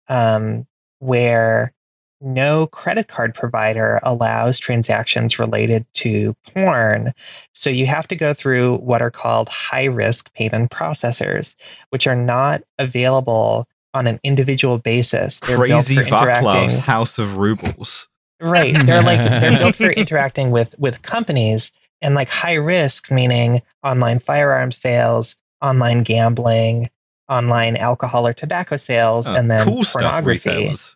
[0.08, 0.66] um,
[1.00, 1.74] where
[2.22, 7.14] no credit card provider allows transactions related to porn.
[7.54, 11.58] So you have to go through what are called high risk payment processors,
[11.90, 15.40] which are not available on an individual basis.
[15.40, 18.08] They're Crazy for interacting- Vaclav's House of Rubles.
[18.42, 18.76] Right.
[18.86, 21.72] They're like they're built for interacting with with companies
[22.02, 26.90] and like high risk meaning online firearm sales, online gambling,
[27.30, 30.50] online alcohol or tobacco sales, Uh, and then cool pornography.
[30.50, 30.96] retailers.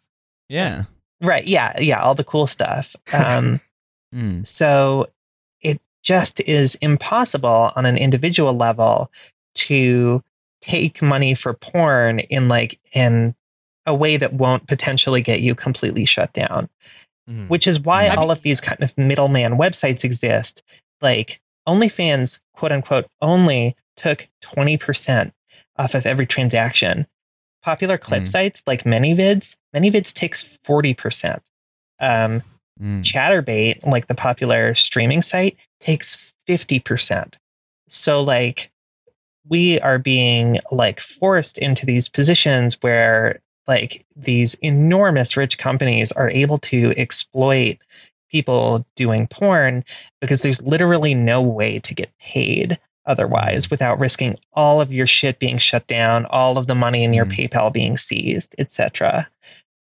[0.49, 0.83] Yeah.
[1.21, 1.47] Right.
[1.47, 1.79] Yeah.
[1.79, 2.01] Yeah.
[2.01, 2.95] All the cool stuff.
[3.13, 3.59] Um,
[4.15, 4.45] Mm.
[4.47, 5.07] so
[5.61, 9.11] it just is impossible on an individual level
[9.53, 10.23] to
[10.61, 13.33] take money for porn in like in
[13.85, 16.69] a way that won't potentially get you completely shut down.
[17.29, 17.47] Mhm.
[17.47, 18.17] Which is why Mm.
[18.17, 20.61] all of these kind of middleman websites exist.
[21.01, 25.31] Like OnlyFans, quote unquote, only took 20%
[25.77, 27.05] off of every transaction.
[27.63, 28.29] Popular clip Mm.
[28.29, 31.41] sites like ManyVids, ManyVids takes 40%.
[31.99, 32.41] Um,
[32.81, 33.03] Mm.
[33.03, 37.35] Chaturbate, like the popular streaming site, takes 50%.
[37.89, 38.71] So like
[39.47, 46.29] we are being like forced into these positions where like these enormous rich companies are
[46.29, 47.77] able to exploit
[48.29, 49.83] people doing porn
[50.21, 55.39] because there's literally no way to get paid otherwise without risking all of your shit
[55.39, 57.49] being shut down, all of the money in your Mm.
[57.49, 59.27] PayPal being seized, etc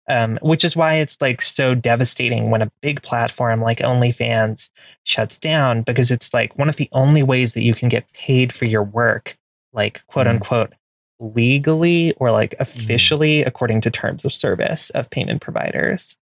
[0.08, 4.70] um, which is why it's like so devastating when a big platform like OnlyFans
[5.03, 8.53] shuts down because it's like one of the only ways that you can get paid
[8.53, 9.38] for your work,
[9.78, 10.32] like quote Mm.
[10.32, 10.73] unquote,
[11.19, 16.17] legally or like officially according to terms of service of payment providers.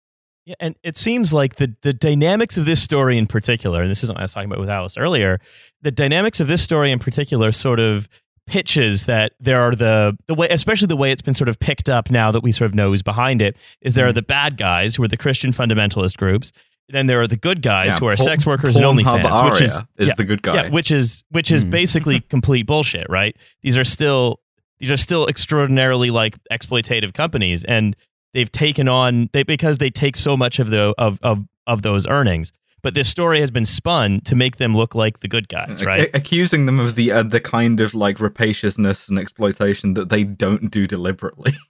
[0.46, 4.04] Yeah, and it seems like the the dynamics of this story in particular, and this
[4.04, 5.40] isn't what I was talking about with Alice earlier,
[5.82, 8.08] the dynamics of this story in particular sort of
[8.48, 11.90] pitches that there are the the way especially the way it's been sort of picked
[11.90, 14.56] up now that we sort of know who's behind it is there are the bad
[14.56, 16.52] guys who are the Christian fundamentalist groups
[16.90, 19.52] then there are the good guys Yeah, who are Por- sex workers and Pornhub OnlyFans
[19.52, 20.56] which is is yeah, the good guy.
[20.56, 21.70] yeah, which is which is Hmm.
[21.72, 23.36] basically complete bullshit, right?
[23.62, 24.40] These are still
[24.80, 27.96] these are still extraordinarily like exploitative companies, and
[28.34, 32.06] they've taken on they because they take so much of the of of of those
[32.08, 32.52] earnings.
[32.84, 35.86] But this story has been spun to make them look like the good guys, Ac-
[35.88, 36.10] right?
[36.14, 40.70] accusing them of the uh, the kind of like rapaciousness and exploitation that they don't
[40.70, 41.54] do deliberately.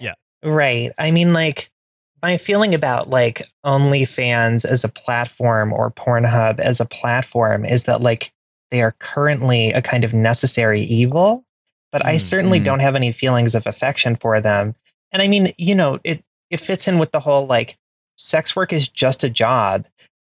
[0.00, 0.14] Yeah.
[0.42, 0.92] Right.
[0.98, 1.70] I mean, like,
[2.22, 8.00] my feeling about like OnlyFans as a platform or Pornhub as a platform is that
[8.00, 8.32] like
[8.70, 11.44] they are currently a kind of necessary evil,
[11.92, 12.64] but I Mm, certainly mm.
[12.64, 14.74] don't have any feelings of affection for them.
[15.12, 17.76] And I mean, you know, it it fits in with the whole like
[18.16, 19.86] sex work is just a job.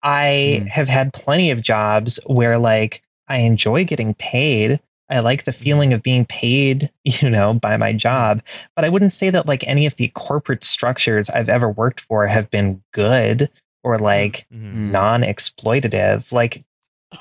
[0.04, 0.68] I Mm.
[0.68, 4.80] have had plenty of jobs where like I enjoy getting paid
[5.10, 8.42] I like the feeling of being paid, you know, by my job.
[8.76, 12.28] But I wouldn't say that like any of the corporate structures I've ever worked for
[12.28, 13.50] have been good
[13.84, 14.92] or like Mhm.
[14.92, 16.32] non exploitative.
[16.32, 16.64] Like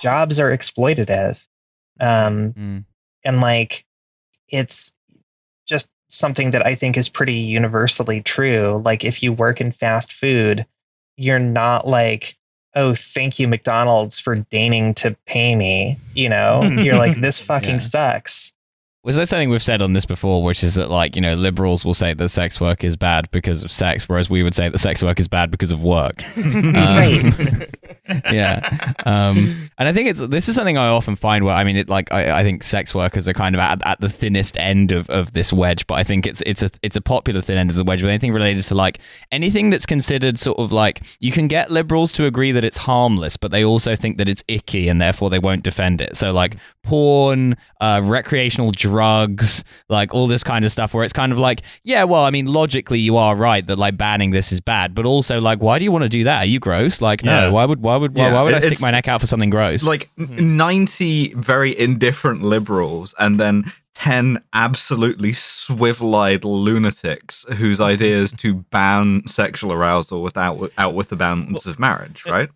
[0.01, 1.45] jobs are exploitative.
[2.01, 2.85] Um, Mm.
[3.25, 3.85] and like
[4.49, 4.97] it's
[5.67, 8.83] just something that I think is pretty universally true.
[8.85, 10.67] Like if you work in fast food,
[11.17, 12.37] you're not like,
[12.77, 15.99] oh, thank you, McDonald's, for deigning to pay me.
[16.15, 16.79] You know, hmm.
[16.79, 17.79] you're like, this fucking Yeah.
[17.79, 18.55] sucks.
[19.07, 21.85] Was there something we've said on this before, which is that, like, you know, liberals
[21.85, 24.79] will say that sex work is bad because of sex, whereas we would say that
[24.79, 26.25] sex work is bad because of work.
[26.37, 27.69] Um, Right.
[28.33, 28.93] yeah.
[29.05, 31.89] Um, and I think it's this is something I often find where I mean, it
[31.89, 35.09] like I, I think sex workers are kind of at, at the thinnest end of,
[35.11, 37.77] of this wedge, but I think it's it's a it's a popular thin end of
[37.77, 38.01] the wedge.
[38.03, 39.01] But anything related to like
[39.33, 43.37] anything that's considered sort of like you can get liberals to agree that it's harmless,
[43.37, 46.17] but they also think that it's icky and therefore they won't defend it.
[46.17, 48.96] So like porn, uh, recreational drugs,
[49.89, 52.47] like all this kind of stuff where it's kind of like, yeah, well, I mean,
[52.47, 55.85] logically you are right that like banning this is bad, but also like, why do
[55.85, 56.39] you want to do that?
[56.45, 57.01] Are you gross?
[57.01, 57.51] Like, no, Yeah.
[57.51, 59.27] why would why would why, Yeah, why would I it- stick my neck out for
[59.27, 59.83] something gross?
[59.83, 60.57] like n hmm.
[60.57, 69.23] 90 very indifferent liberals and then 10 absolutely swivel-eyed lunatics whose idea is to ban
[69.27, 72.51] sexual arousal without out with the bounds of marriage right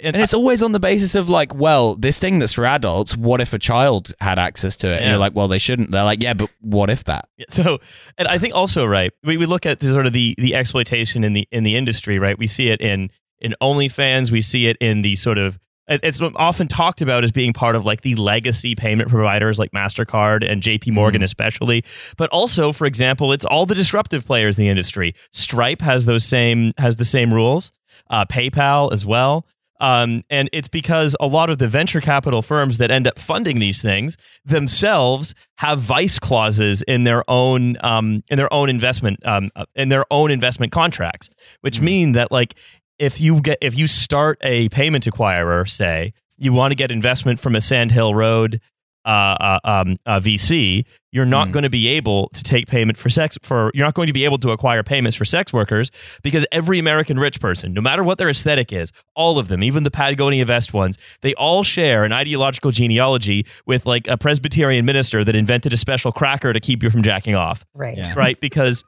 [0.00, 3.16] And, and it's always on the basis of like, well, this thing that's for adults,
[3.16, 5.00] what if a child had access to it?
[5.00, 5.92] And you're like, well, they shouldn't.
[5.92, 7.28] They're like, yeah, but what if that?
[7.36, 7.80] Yeah, So,
[8.18, 11.22] and I think also right, we, we look at the, sort of the the exploitation
[11.24, 12.38] in the in the industry, right?
[12.38, 16.68] We see it in in OnlyFans, we see it in the sort of it's often
[16.68, 20.92] talked about as being part of like the legacy payment providers like Mastercard and J.P.
[20.92, 21.84] Morgan, especially.
[22.16, 25.14] But also, for example, it's all the disruptive players in the industry.
[25.32, 27.72] Stripe has those same has the same rules.
[28.08, 29.46] Uh, PayPal as well.
[29.82, 33.58] Um, and it's because a lot of the venture capital firms that end up funding
[33.58, 39.50] these things themselves have vice clauses in their own um, in their own investment um,
[39.56, 41.28] uh, in their own investment contracts,
[41.62, 42.54] which mean that like
[43.00, 47.40] if you get if you start a payment acquirer, say you want to get investment
[47.40, 48.60] from a Sand Hill Road
[49.04, 51.52] uh, uh, um, uh, VC, you're not Mm.
[51.52, 54.24] going to be able to take payment for sex for you're not going to be
[54.24, 55.90] able to acquire payments for sex workers
[56.22, 59.82] because every American rich person, no matter what their aesthetic is, all of them, even
[59.82, 65.24] the Patagonia vest ones, they all share an ideological genealogy with like a Presbyterian minister
[65.24, 67.96] that invented a special cracker to keep you from jacking off, Right.
[67.98, 68.14] Yeah.
[68.16, 68.40] right?
[68.40, 68.84] Because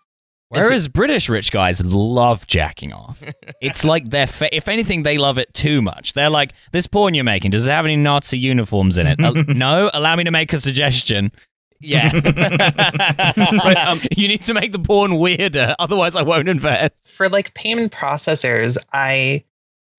[0.54, 3.22] Whereas British rich guys love jacking off.
[3.60, 6.12] it's like they're, fa- if anything, they love it too much.
[6.14, 9.22] They're like, this porn you're making, does it have any Nazi uniforms in it?
[9.22, 9.90] Uh, no?
[9.94, 11.32] Allow me to make a suggestion.
[11.80, 12.10] Yeah.
[13.36, 17.10] Um, you need to make the porn weirder, otherwise I won't invest.
[17.10, 19.44] for like payment processors, I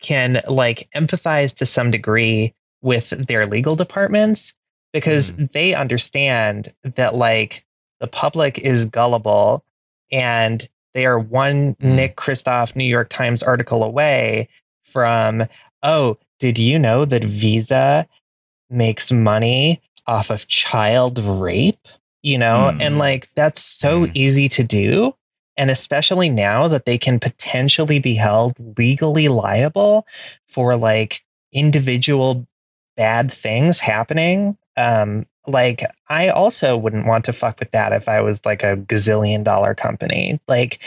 [0.02, 4.56] can like empathize to some degree with their legal departments
[4.94, 7.66] because they understand that like
[8.00, 9.64] the public is gullible
[10.12, 11.96] and they are one Mm.
[11.96, 14.48] Nick Kristof New York Times article away
[14.84, 15.48] from,
[15.84, 18.08] oh, did you know that Visa
[18.70, 21.88] makes money off of child rape?
[22.22, 22.82] You know, Hmm.
[22.82, 24.12] and like that's so Hmm.
[24.14, 25.16] easy to do.
[25.58, 30.06] And especially now that they can potentially be held legally liable
[30.48, 32.46] for like individual
[32.98, 34.58] bad things happening.
[34.76, 38.78] Um, like I also wouldn't want to fuck with that if I was like a
[38.78, 40.40] gazillion dollar company.
[40.48, 40.80] Like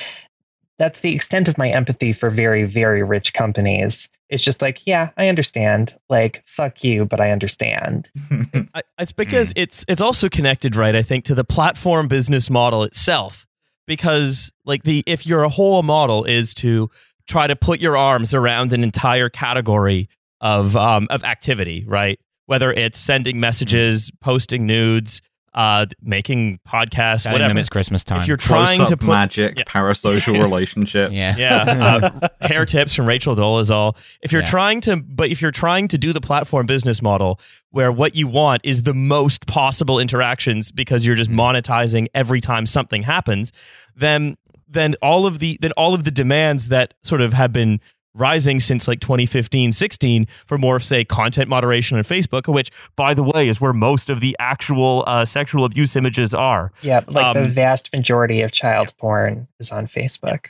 [0.79, 4.09] that's the extent of my empathy for very, very rich companies.
[4.31, 5.95] It's just like, yeah, I understand.
[6.09, 8.11] Like, fuck you, but I understand.
[8.75, 10.95] I, it's because it's it's also connected, right?
[10.95, 13.47] I think to the platform business model itself,
[13.87, 16.91] because like the if your whole model is to
[17.27, 20.09] try to put your arms around an entire category
[20.41, 22.21] of um, of activity, right?
[22.49, 25.21] Whether it's sending messages, posting nudes,
[25.55, 27.59] uh, making podcasts, Telling whatever.
[27.59, 28.21] it's Christmas time.
[28.23, 29.65] If you're trying to put magic Yeah.
[29.65, 31.35] parasocial relationship yeah.
[31.37, 33.97] yeah, uh, hair tips from Rachel Dolezal.
[34.23, 34.47] If you're Yeah.
[34.49, 37.39] trying to, but if you're trying to do the platform business model
[37.71, 42.65] where what you want is the most possible interactions because you're just monetizing every time
[42.65, 43.53] something happens,
[43.95, 44.37] then
[44.71, 47.81] then all of the then all of the demands that sort of have been
[48.19, 53.15] rising since like 2015 16 for more of say content moderation on facebook which by
[53.15, 57.35] the way is where most of the actual uh, sexual abuse images are Yeah, like
[57.35, 60.47] the Um, vast majority of child porn is on Facebook.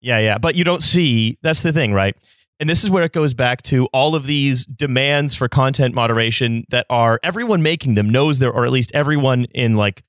[0.00, 0.38] Yeah, yeah.
[0.38, 2.16] But you don't see that's the thing, right?
[2.60, 6.64] And this is where it goes back to all of these demands for content moderation
[6.70, 10.02] that are everyone making them knows there or at least everyone in like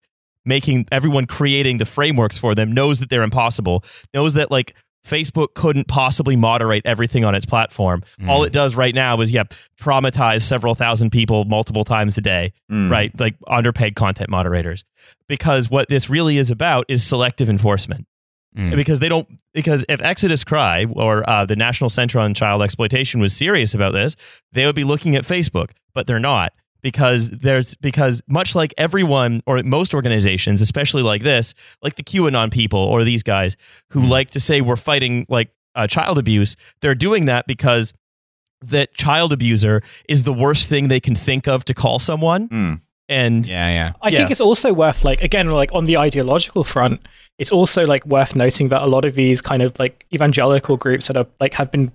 [0.45, 3.83] making everyone creating the frameworks for them knows that they're impossible,
[4.13, 4.75] knows that like
[5.05, 8.03] Facebook couldn't possibly moderate everything on its platform.
[8.27, 12.53] All it does right now is, yep, traumatize several thousand people multiple times a day,
[12.71, 12.89] Mm.
[12.89, 13.17] right?
[13.19, 14.83] Like underpaid content moderators.
[15.27, 18.07] Because what this really is about is selective enforcement.
[18.57, 18.75] Mm.
[18.75, 23.19] Because they don't, because if Exodus Cry or uh, the National Center on Child Exploitation
[23.19, 24.15] was serious about this,
[24.53, 26.53] they would be looking at Facebook, but they're not
[26.85, 32.51] because there's because much like everyone or most organizations, especially like this, like the QAnon
[32.51, 33.57] people or these guys
[33.89, 37.91] who like to say we're fighting like uh, child abuse, they're doing that because
[38.61, 42.47] that child abuser is the worst thing they can think of to call someone.
[42.49, 42.81] Mm.
[43.09, 43.91] And Yeah, yeah.
[44.03, 44.17] I Yeah.
[44.19, 47.01] think it's also worth like again like on the ideological front,
[47.39, 51.07] it's also like worth noting that a lot of these kind of like evangelical groups
[51.07, 51.91] that are like have been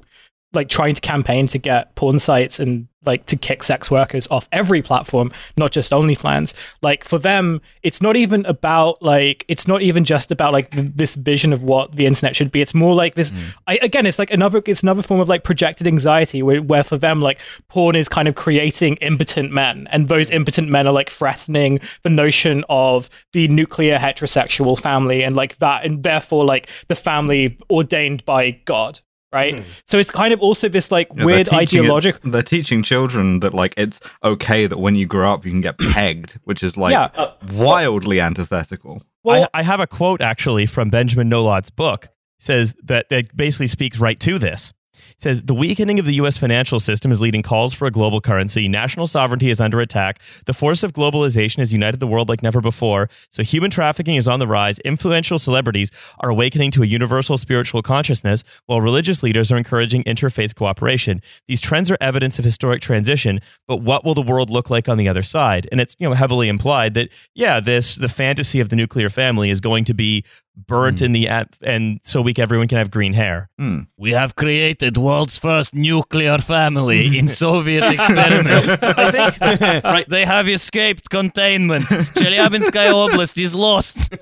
[0.52, 4.48] like trying to campaign to get porn sites and like to kick sex workers off
[4.52, 6.54] every platform, not just OnlyFans.
[6.82, 10.90] Like for them, it's not even about like it's not even just about like th-
[10.94, 12.60] this vision of what the internet should be.
[12.60, 13.30] It's more like this.
[13.30, 13.54] Mm.
[13.66, 16.98] I, again, it's like another it's another form of like projected anxiety where, where for
[16.98, 17.38] them like
[17.68, 20.34] porn is kind of creating impotent men, and those mm.
[20.34, 25.86] impotent men are like threatening the notion of the nuclear heterosexual family and like that,
[25.86, 29.00] and therefore like the family ordained by God.
[29.32, 32.30] Right, so it's kind of also this like You know, weird they're ideological.
[32.32, 35.78] They're teaching children that like it's okay that when you grow up you can get
[35.78, 37.10] pegged, which is like Yeah.
[37.14, 39.02] Uh, wildly antithetical.
[39.22, 42.06] Well, I, I have a quote actually from Benjamin Nolot's book.
[42.06, 42.10] It
[42.40, 44.72] says that that basically speaks right to this.
[45.20, 46.38] Says the weakening of the U.S.
[46.38, 48.68] financial system is leading calls for a global currency.
[48.68, 50.18] National sovereignty is under attack.
[50.46, 53.10] The force of globalization has united the world like never before.
[53.28, 54.78] So human trafficking is on the rise.
[54.78, 55.90] Influential celebrities
[56.20, 61.20] are awakening to a universal spiritual consciousness, while religious leaders are encouraging interfaith cooperation.
[61.48, 63.40] These trends are evidence of historic transition.
[63.68, 65.68] But what will the world look like on the other side?
[65.70, 69.50] And it's you know heavily implied that yeah, this the fantasy of the nuclear family
[69.50, 70.24] is going to be
[70.56, 71.06] burnt hmm.
[71.06, 73.48] in the at- and so we everyone can have green hair.
[73.58, 73.80] Hmm.
[73.96, 78.48] We have created world's first nuclear family in Soviet experiment.
[78.82, 81.84] I think right, they have escaped containment.
[81.86, 84.14] Chelyabinskaya Oblast is lost.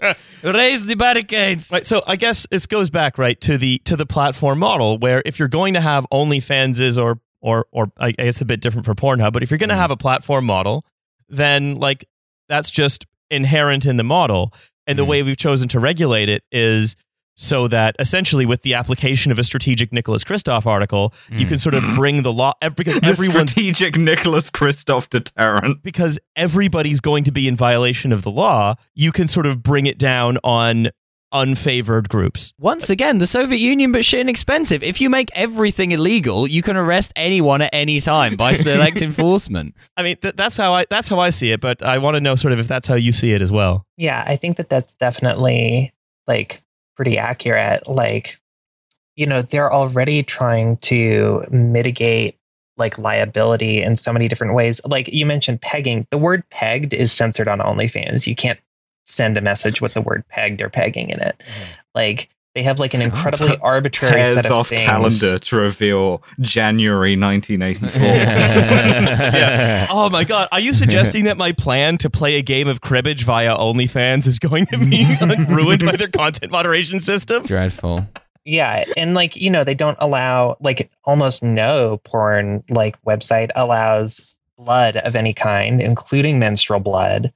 [0.42, 1.70] Raise the barricades.
[1.72, 1.86] Right.
[1.86, 5.38] So I guess this goes back right to the to the platform model where if
[5.38, 9.32] you're going to have OnlyFans or or or I guess a bit different for Pornhub,
[9.32, 9.80] but if you're going to hmm.
[9.80, 10.84] have a platform model,
[11.28, 12.04] then like
[12.48, 14.52] that's just inherent in the model.
[14.88, 15.10] And the hmm.
[15.10, 16.96] way we've chosen to regulate it is
[17.36, 21.56] so that essentially with the application of a strategic Nicholas Kristof article, you can hmm.
[21.56, 25.84] sort of bring the law because The everyone's strategic Nicholas Kristof deterrent.
[25.84, 29.86] because everybody's going to be in violation of the law, you can sort of bring
[29.86, 30.90] it down on
[31.32, 32.52] unfavored groups.
[32.58, 34.82] Once again, the Soviet Union, but shit inexpensive.
[34.82, 39.74] If you make everything illegal, you can arrest anyone at any time by select enforcement.
[39.96, 42.20] I mean, th- that's how I that's how I see it, but I want to
[42.20, 43.84] know sort of if that's how you see it as well.
[43.96, 45.92] Yeah, I think that that's definitely
[46.26, 46.62] like
[46.96, 47.88] pretty accurate.
[47.88, 48.38] Like,
[49.16, 52.36] you know, they're already trying to mitigate
[52.78, 54.80] like liability in so many different ways.
[54.84, 56.06] Like you mentioned pegging.
[56.10, 58.26] The word pegged is censored on OnlyFans.
[58.26, 58.58] You can't
[59.08, 61.36] send a message with the word pegged or pegging in it.
[61.40, 61.72] Mm-hmm.
[61.94, 64.88] Like they have like an incredibly arbitrary Tears set of off things.
[64.88, 67.90] calendar to reveal January 1984.
[69.38, 69.86] Yeah.
[69.90, 73.24] Oh my god, are you suggesting that my plan to play a game of cribbage
[73.24, 77.42] via OnlyFans is going to be like, ruined by their content moderation system?
[77.44, 78.06] Dreadful.
[78.44, 84.34] Yeah, and like you know, they don't allow like almost no porn like website allows
[84.56, 87.32] blood of any kind, including menstrual blood.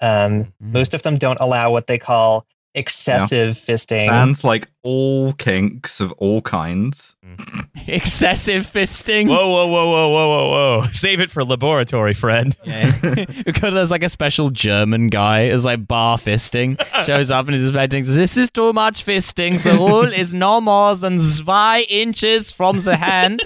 [0.00, 4.08] Um, Most of them don't allow what they call excessive fisting.
[4.08, 7.14] Bans like all kinks of all kinds.
[7.86, 9.28] Excessive fisting.
[9.28, 10.86] Whoa, whoa, whoa, whoa, whoa, whoa, whoa!
[10.92, 12.56] Save it for laboratory, friend.
[12.64, 13.24] Yeah.
[13.44, 17.68] because there's like a special German guy as like bar fisting shows up and is
[17.68, 19.62] expecting this is too much fisting.
[19.62, 23.40] The rule is no more than zwei inches from the hand.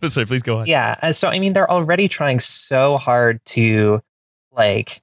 [0.00, 0.66] But sorry, please go on.
[0.66, 4.02] Yeah, uh, so I mean, they're already trying so hard to
[4.56, 5.00] like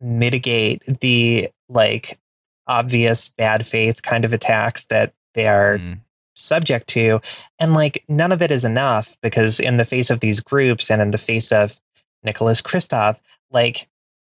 [0.00, 2.18] mitigate the like
[2.66, 6.00] obvious bad faith kind of attacks that they are Mm.
[6.34, 7.20] subject to
[7.58, 11.00] and like none of it is enough because in the face of these groups and
[11.00, 11.80] in the face of
[12.24, 13.16] Nicholas Kristof
[13.50, 13.88] like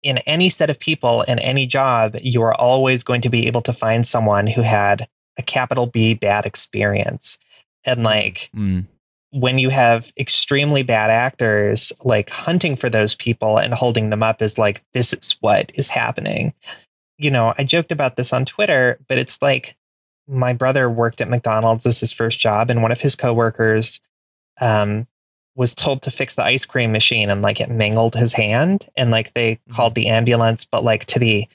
[0.02, 3.60] in any set of people in any job you are always going to be able
[3.62, 5.06] to find someone who had
[5.36, 7.38] a capital B bad experience
[7.84, 8.86] and like Mm.
[9.32, 14.42] When you have extremely bad actors like hunting for those people and holding them up
[14.42, 16.52] is like this is what is happening
[17.18, 19.76] you know i joked about this on twitter but it's like
[20.26, 24.00] my brother worked at mcdonald's as his first job and one of his coworkers
[24.60, 25.06] um,
[25.54, 29.10] was told to fix the ice cream machine and like it mangled his hand and
[29.10, 31.46] like they called the ambulance but like to the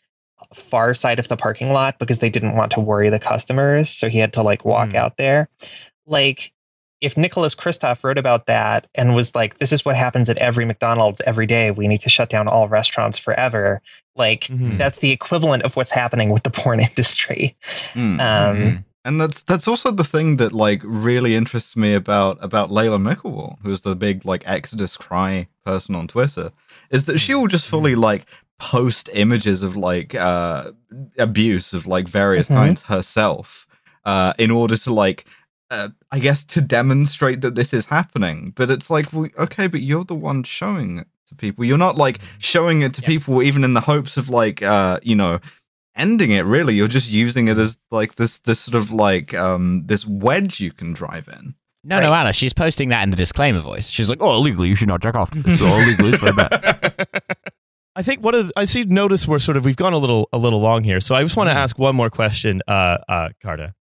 [0.53, 4.09] far side of the parking lot because they didn't want to worry the customers, so
[4.09, 4.95] he had to like walk Mm.
[4.95, 5.49] out there.
[6.05, 6.53] Like
[7.05, 10.65] if Nicholas Kristof wrote about that and was like, "This is what happens at every
[10.65, 11.71] McDonald's every day.
[11.71, 13.81] We need to shut down all restaurants forever."
[14.17, 14.77] Like Mhm.
[14.77, 17.55] that's the equivalent of what's happening with the porn industry.
[17.93, 18.19] Mm.
[18.19, 18.83] Um, Mhm.
[19.07, 23.57] And that's that's also the thing that like really interests me about about Laila Mickelwait,
[23.61, 26.51] who's the big like Exodus Cry person on Twitter,
[26.89, 28.25] is that she will just fully like
[28.57, 30.71] post images of like uh
[31.19, 32.55] abuse of like various Mhm.
[32.55, 33.67] kinds herself,
[34.05, 35.25] uh, in order to like
[35.71, 38.53] uh, I guess to demonstrate that this is happening.
[38.55, 41.65] But it's like, well, okay, but you're the one showing it to people.
[41.65, 43.07] You're not like showing it to Yeah.
[43.07, 45.39] people even in the hopes of like uh, you know,
[45.95, 49.83] ending it really you're just using it as like this this sort of like um
[49.85, 51.55] this wedge you can drive in
[51.85, 53.87] No, no, Alice, she's posting that in the disclaimer voice.
[53.89, 55.57] She's like, oh, legally, you should not jack off to this.
[55.59, 57.07] So legally, it's very bad.
[57.95, 58.83] I think what of, I see.
[58.83, 61.37] Notice we're sort of we've gone a little a little long here, so I just
[61.37, 61.63] want to Mm.
[61.63, 63.73] ask one more question, uh, uh, Carta,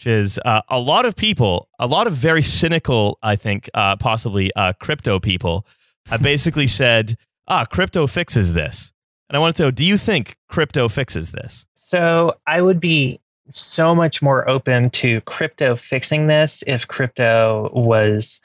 [0.00, 3.96] which is uh, a lot of people, a lot of very cynical, I think, uh,
[3.96, 5.66] possibly uh, crypto people,
[6.06, 7.16] have basically said,
[7.48, 8.92] "Ah, crypto fixes this."
[9.28, 11.66] And I want to know, do you think crypto fixes this?
[11.74, 13.20] So I would be
[13.52, 18.40] so much more open to crypto fixing this if crypto was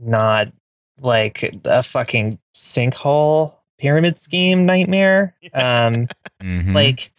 [0.00, 0.48] not
[1.00, 5.34] like a fucking sinkhole pyramid scheme nightmare.
[5.54, 6.08] Um,
[6.42, 6.74] Mhm.
[6.74, 7.12] like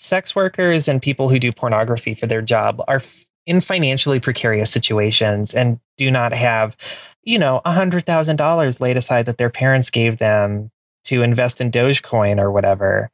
[0.00, 3.02] sex workers and people who do pornography for their job are
[3.46, 6.76] in financially precarious situations and do not have,
[7.24, 10.70] you know, a hundred thousand dollars laid aside that their parents gave them
[11.04, 13.10] to invest in Dogecoin or whatever.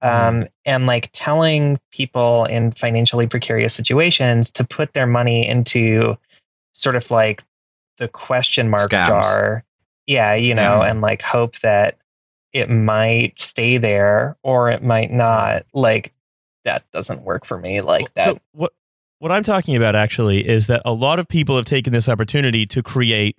[0.00, 6.16] Um, and like telling people in financially precarious situations to put their money into
[6.72, 7.42] sort of like
[7.96, 9.08] the question mark Scams.
[9.08, 9.64] jar.
[10.06, 10.90] Yeah, you know, Yeah.
[10.90, 11.98] and like hope that
[12.52, 15.66] it might stay there or it might not.
[15.74, 16.12] Like
[16.64, 17.80] that doesn't work for me.
[17.80, 18.24] Like that.
[18.24, 18.72] So what
[19.20, 22.66] what I'm talking about actually is that a lot of people have taken this opportunity
[22.66, 23.36] to create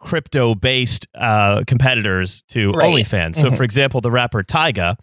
[0.00, 2.88] crypto based uh, competitors to Right.
[2.92, 3.36] OnlyFans.
[3.36, 3.56] So, Mhm.
[3.56, 4.96] for example, the rapper Tyga.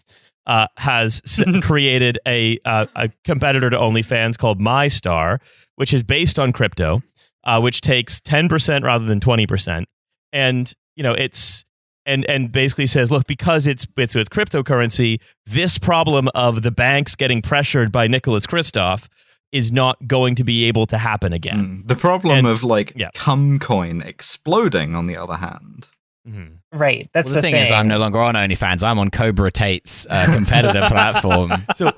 [0.46, 5.40] Uh, has s- created a uh, a competitor to OnlyFans called Myystar,
[5.76, 7.04] which is based on crypto,
[7.44, 9.90] uh, which takes ten percent rather than twenty percent,
[10.32, 11.66] and you know it's
[12.08, 17.16] and and basically says, look, because it's it's with cryptocurrency, this problem of the banks
[17.16, 19.08] getting pressured by Nicholas Kristof
[19.52, 21.84] is not going to be able to happen again.
[21.84, 21.88] Mm.
[21.88, 23.10] the problem And- of like yeah.
[23.14, 25.88] cum coin exploding on the other hand
[26.28, 26.58] Mhm.
[26.74, 27.10] right.
[27.14, 28.84] That's well, the, the, thing, is, I'm no longer on OnlyFans.
[28.84, 31.54] I'm on Cobra Tate's uh, competitor platform.
[31.76, 31.94] So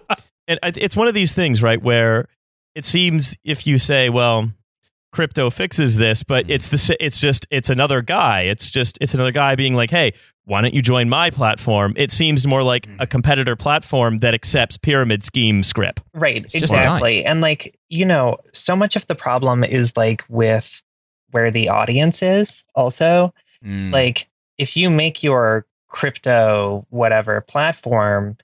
[0.47, 2.27] and it's one of these things, right, where
[2.75, 4.51] it seems if you say, well,
[5.11, 6.51] crypto fixes this, but Mhm.
[6.51, 8.41] it's the it's just it's another guy.
[8.41, 10.13] It's just it's another guy being like, hey,
[10.45, 11.93] why don't you join my platform?
[11.95, 12.95] It seems more like Mhm.
[12.99, 16.01] a competitor platform that accepts pyramid scheme script.
[16.13, 17.17] Right, It's exactly.
[17.17, 17.25] nice.
[17.25, 20.81] And like, you know, so much of the problem is like with
[21.31, 23.33] where the audience is also.
[23.65, 23.91] Mm.
[23.91, 24.27] Like
[24.57, 28.37] if you make your crypto whatever platform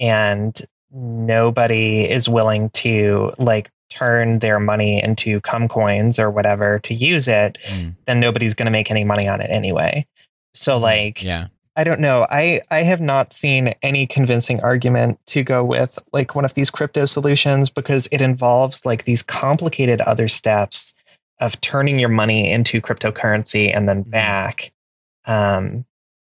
[0.00, 0.60] and
[0.92, 7.28] nobody is willing to like turn their money into cum coins or whatever to use
[7.28, 7.94] it, Mm.
[8.06, 10.06] then nobody's going to make any money on it anyway.
[10.54, 11.48] So like yeah.
[11.76, 12.26] I don't know.
[12.28, 16.70] I, I have not seen any convincing argument to go with like one of these
[16.70, 20.94] crypto solutions because it involves like these complicated other steps
[21.40, 24.10] of turning your money into cryptocurrency and then Mhm.
[24.10, 24.72] back.
[25.24, 25.84] Um,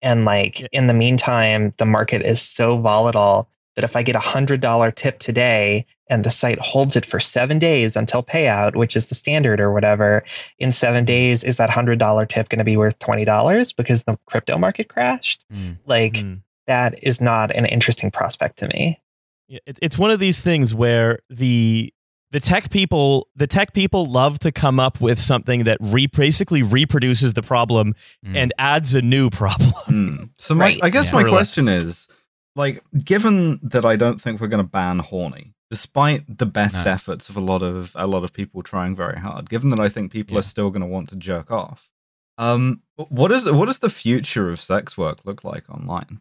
[0.02, 4.20] and like in the meantime, the market is so volatile that if I get a
[4.20, 8.96] hundred dollar tip today and the site holds it for seven days until payout, which
[8.96, 10.24] is the standard or whatever,
[10.60, 14.04] in seven days, is that hundred dollar tip going to be worth twenty dollars because
[14.04, 15.46] the crypto market crashed?
[15.54, 15.78] Mm.
[15.86, 16.42] Like Mhm.
[16.68, 19.00] that is not an interesting prospect to me.
[19.48, 21.94] Yeah, it, it's one of these things where the
[22.32, 26.64] the tech people the tech people love to come up with something that re- basically
[26.64, 27.94] reproduces the problem
[28.26, 28.36] Mm.
[28.36, 29.72] and adds a new problem.
[29.88, 30.30] Mm.
[30.40, 30.80] so my, Right.
[30.84, 31.22] i guess Yeah.
[31.22, 32.08] my question is
[32.56, 36.92] like given that i don't think we're going to ban horny despite the best No.
[36.98, 39.90] efforts of a lot of a lot of people trying very hard given that i
[39.94, 40.40] think people Yeah.
[40.42, 41.90] are still going to want to jerk off
[42.38, 42.82] um
[43.22, 46.20] what is what does the future of sex work look like online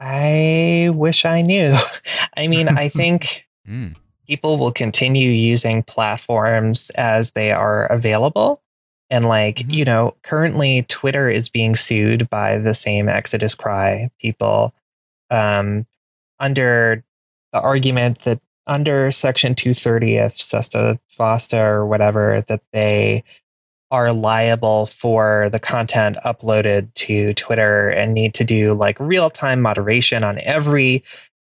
[0.00, 1.70] I wish I knew.
[2.36, 3.94] I mean, I think Mm.
[4.26, 8.60] people will continue using platforms as they are available.
[9.10, 9.72] And like, Mhm.
[9.78, 14.74] you know, currently Twitter is being sued by the same Exodus Cry people
[15.30, 15.86] um,
[16.40, 17.04] under
[17.52, 23.24] the argument that under Section 230 of Sesta Fosta or whatever, that they
[23.90, 29.60] are liable for the content uploaded to Twitter and need to do like real time
[29.60, 31.04] moderation on every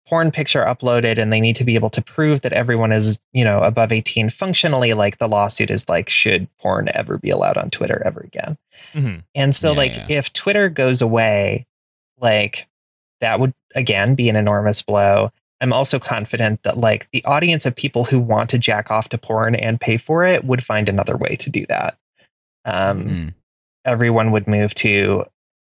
[0.07, 3.43] porn picture uploaded and they need to be able to prove that everyone is, you
[3.43, 7.69] know, above 18 functionally like the lawsuit is like should porn ever be allowed on
[7.71, 8.57] Twitter ever again.
[8.93, 9.23] Mhm.
[9.35, 10.05] And so Yeah, like yeah.
[10.09, 11.65] if Twitter goes away,
[12.21, 12.67] like
[13.19, 15.31] that would again be an enormous blow.
[15.59, 19.17] I'm also confident that like the audience of people who want to jack off to
[19.17, 21.97] porn and pay for it would find another way to do that.
[22.65, 23.33] Um, Mm.
[23.85, 25.23] Everyone would move to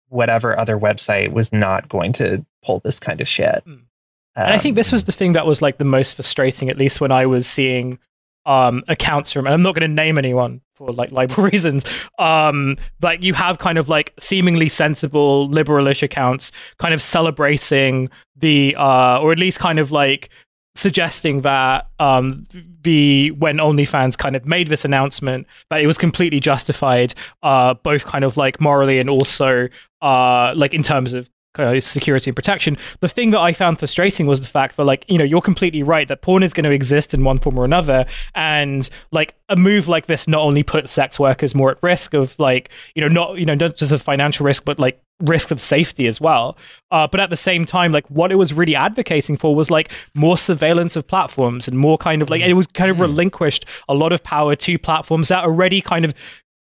[0.08, 3.64] whatever other website was not going to pull this kind of shit.
[3.66, 3.82] Mm.
[4.36, 6.78] And I Um, think this was the thing that was like the most frustrating, at
[6.78, 7.98] least when I was seeing
[8.46, 11.84] um, accounts from, and I'm not going to name anyone for like libel reasons.
[12.18, 18.74] Um, but you have kind of like seemingly sensible liberalish accounts kind of celebrating the,
[18.76, 20.30] uh, or at least kind of like
[20.76, 22.46] suggesting that um,
[22.82, 28.04] the when OnlyFans kind of made this announcement that it was completely justified, uh, both
[28.04, 29.68] kind of like morally and also
[30.02, 32.76] uh, like in terms of uh, security and protection.
[33.00, 35.82] The thing that I found frustrating was the fact that, like, you know, you're completely
[35.82, 39.56] right that porn is going to exist in one form or another, and like a
[39.56, 43.08] move like this not only puts sex workers more at risk of like, you know,
[43.08, 46.56] not you know not just a financial risk, but like risk of safety as well.
[46.90, 49.92] Uh, but at the same time, like what it was really advocating for was like
[50.14, 53.94] more surveillance of platforms and more kind of like it was kind of relinquished a
[53.94, 56.14] lot of power to platforms that already kind of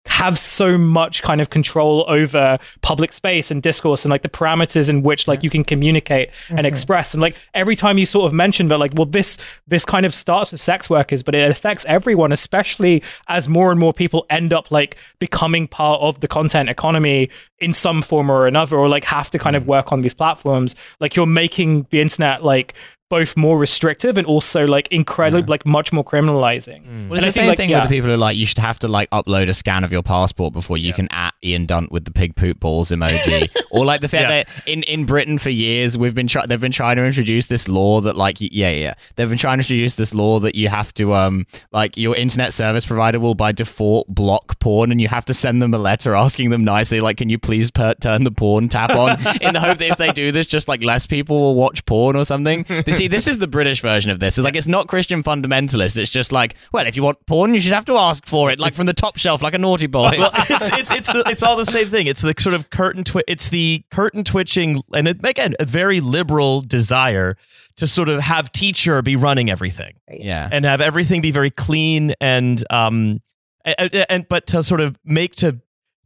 [0.06, 4.90] have so much kind of control over public space and discourse and like the parameters
[4.90, 6.66] in which like you can communicate and mm-hmm.
[6.66, 7.14] express.
[7.14, 10.14] And like every time you sort of mention that like well this this kind of
[10.14, 14.54] starts with sex workers but it affects everyone especially as more and more people end
[14.54, 19.06] up like becoming part of the content economy in some form or another or like
[19.06, 19.68] have to kind of mm.
[19.68, 20.76] work on these platforms.
[21.00, 22.74] Like you're making the internet like
[23.14, 26.82] both more restrictive and also like incredibly like much more criminalizing.
[27.10, 27.80] Well, And it's I the think, same like, thing yeah.
[27.82, 29.92] with the people who are like, you should have to like upload a scan of
[29.92, 33.86] your passport before you can at Ian Dunt with the pig poop balls emoji, or
[33.86, 34.44] like the fact Yeah.
[34.44, 37.68] that in, in Britain for years we've been try- they've been trying to introduce this
[37.68, 40.94] law that like yeah yeah they've been trying to introduce this law that you have
[40.96, 45.26] to um like your internet service provider will by default block porn and you have
[45.26, 48.32] to send them a letter asking them nicely like can you please per- turn the
[48.32, 49.12] porn tap on?
[49.42, 52.16] In the hope that if they do this just like less people will watch porn
[52.16, 52.66] or something.
[52.70, 54.38] You see, this is the British version of this.
[54.38, 55.98] It's like it's not Christian fundamentalist.
[55.98, 58.60] It's just like, well, if you want porn, you should have to ask for it,
[58.60, 60.16] like from the top shelf, like a naughty boy.
[60.18, 62.08] well, it's it's it's the, it's all the same thing.
[62.08, 66.00] It's the sort of curtain twi- It's the curtain twitching, and it, again, a very
[66.00, 67.38] liberal desire
[67.76, 70.48] to sort of have teacher be running everything yeah.
[70.52, 73.20] and have everything be very clean and um
[73.66, 75.60] and, and but to sort of make to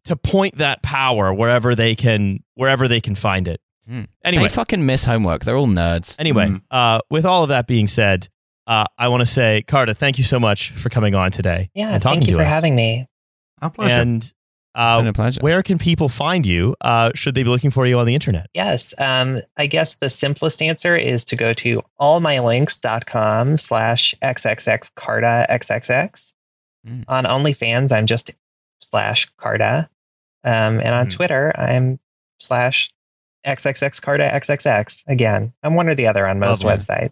[0.06, 3.62] to point that power wherever they can wherever they can find it.
[3.88, 4.04] Hmm.
[4.26, 5.46] Anyway, They fucking miss homework.
[5.46, 6.16] They're all nerds.
[6.20, 6.62] anyway, Mhm.
[6.72, 8.28] uh, with all of that being said,
[8.68, 11.92] uh, I want to say, Carta, thank you so much for coming on today Yeah,
[11.94, 12.54] and talking thank you to for us.
[12.54, 13.08] having me.
[13.62, 13.94] Our pleasure.
[14.02, 14.34] And It's
[14.76, 15.40] uh, been a pleasure.
[15.42, 16.76] where can people find you?
[16.82, 18.48] Uh, should they be looking for you on the internet?
[18.54, 18.94] Yes.
[19.00, 25.46] Um, I guess the simplest answer is to go to allmylinks.com slash xxxcarta
[26.88, 27.04] Mm.
[27.08, 28.32] On OnlyFans, I'm just
[28.82, 29.90] slash Carta.
[30.46, 31.16] Um, and on Mhm.
[31.16, 32.00] Twitter, I'm
[32.40, 32.92] slash
[33.46, 35.04] xxxcartaxxx.
[35.08, 36.86] Again, I'm one or the other on most oh, Lovely.
[36.96, 37.12] websites.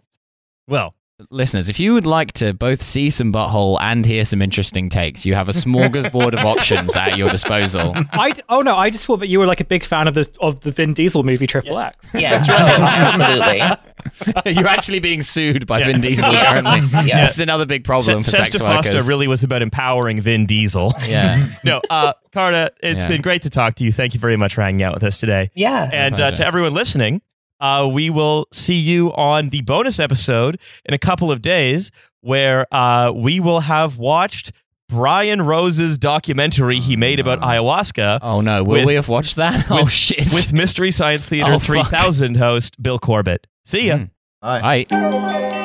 [0.68, 0.95] Well,
[1.30, 5.24] Listeners, if you would like to both see some butthole and hear some interesting takes,
[5.24, 7.94] you have a smorgasbord of options at your disposal.
[8.12, 10.28] I oh no, I just thought that you were like a big fan of the
[10.42, 12.06] of the Vin Diesel movie Triple X.
[12.12, 14.52] Yeah, oh, absolutely.
[14.54, 15.86] You're actually being sued by Yeah.
[15.86, 16.80] Vin Diesel currently.
[17.08, 17.22] Yeah.
[17.22, 19.08] This is another big problem for Se- sex Foster workers.
[19.08, 20.92] really was about empowering Vin Diesel.
[21.06, 21.46] yeah.
[21.64, 23.08] no, uh, Carta, it's Yeah.
[23.08, 23.90] been great to talk to you.
[23.92, 25.50] Thank you very much for hanging out with us today.
[25.54, 25.88] Yeah.
[25.90, 27.22] And uh, to everyone listening,
[27.60, 32.66] uh, we will see you on the bonus episode in a couple of days where
[32.72, 34.52] uh, we will have watched
[34.88, 39.66] Brian Rose's documentary he made about ayahuasca Oh no, will With- we have watched that?
[39.70, 40.32] oh with- shit.
[40.32, 43.46] with Mystery Science Theater Oh, 3000 host Bill Corbett.
[43.64, 43.96] See ya.
[43.96, 44.10] Mm.
[44.40, 44.86] Bye.
[44.88, 45.62] Bye.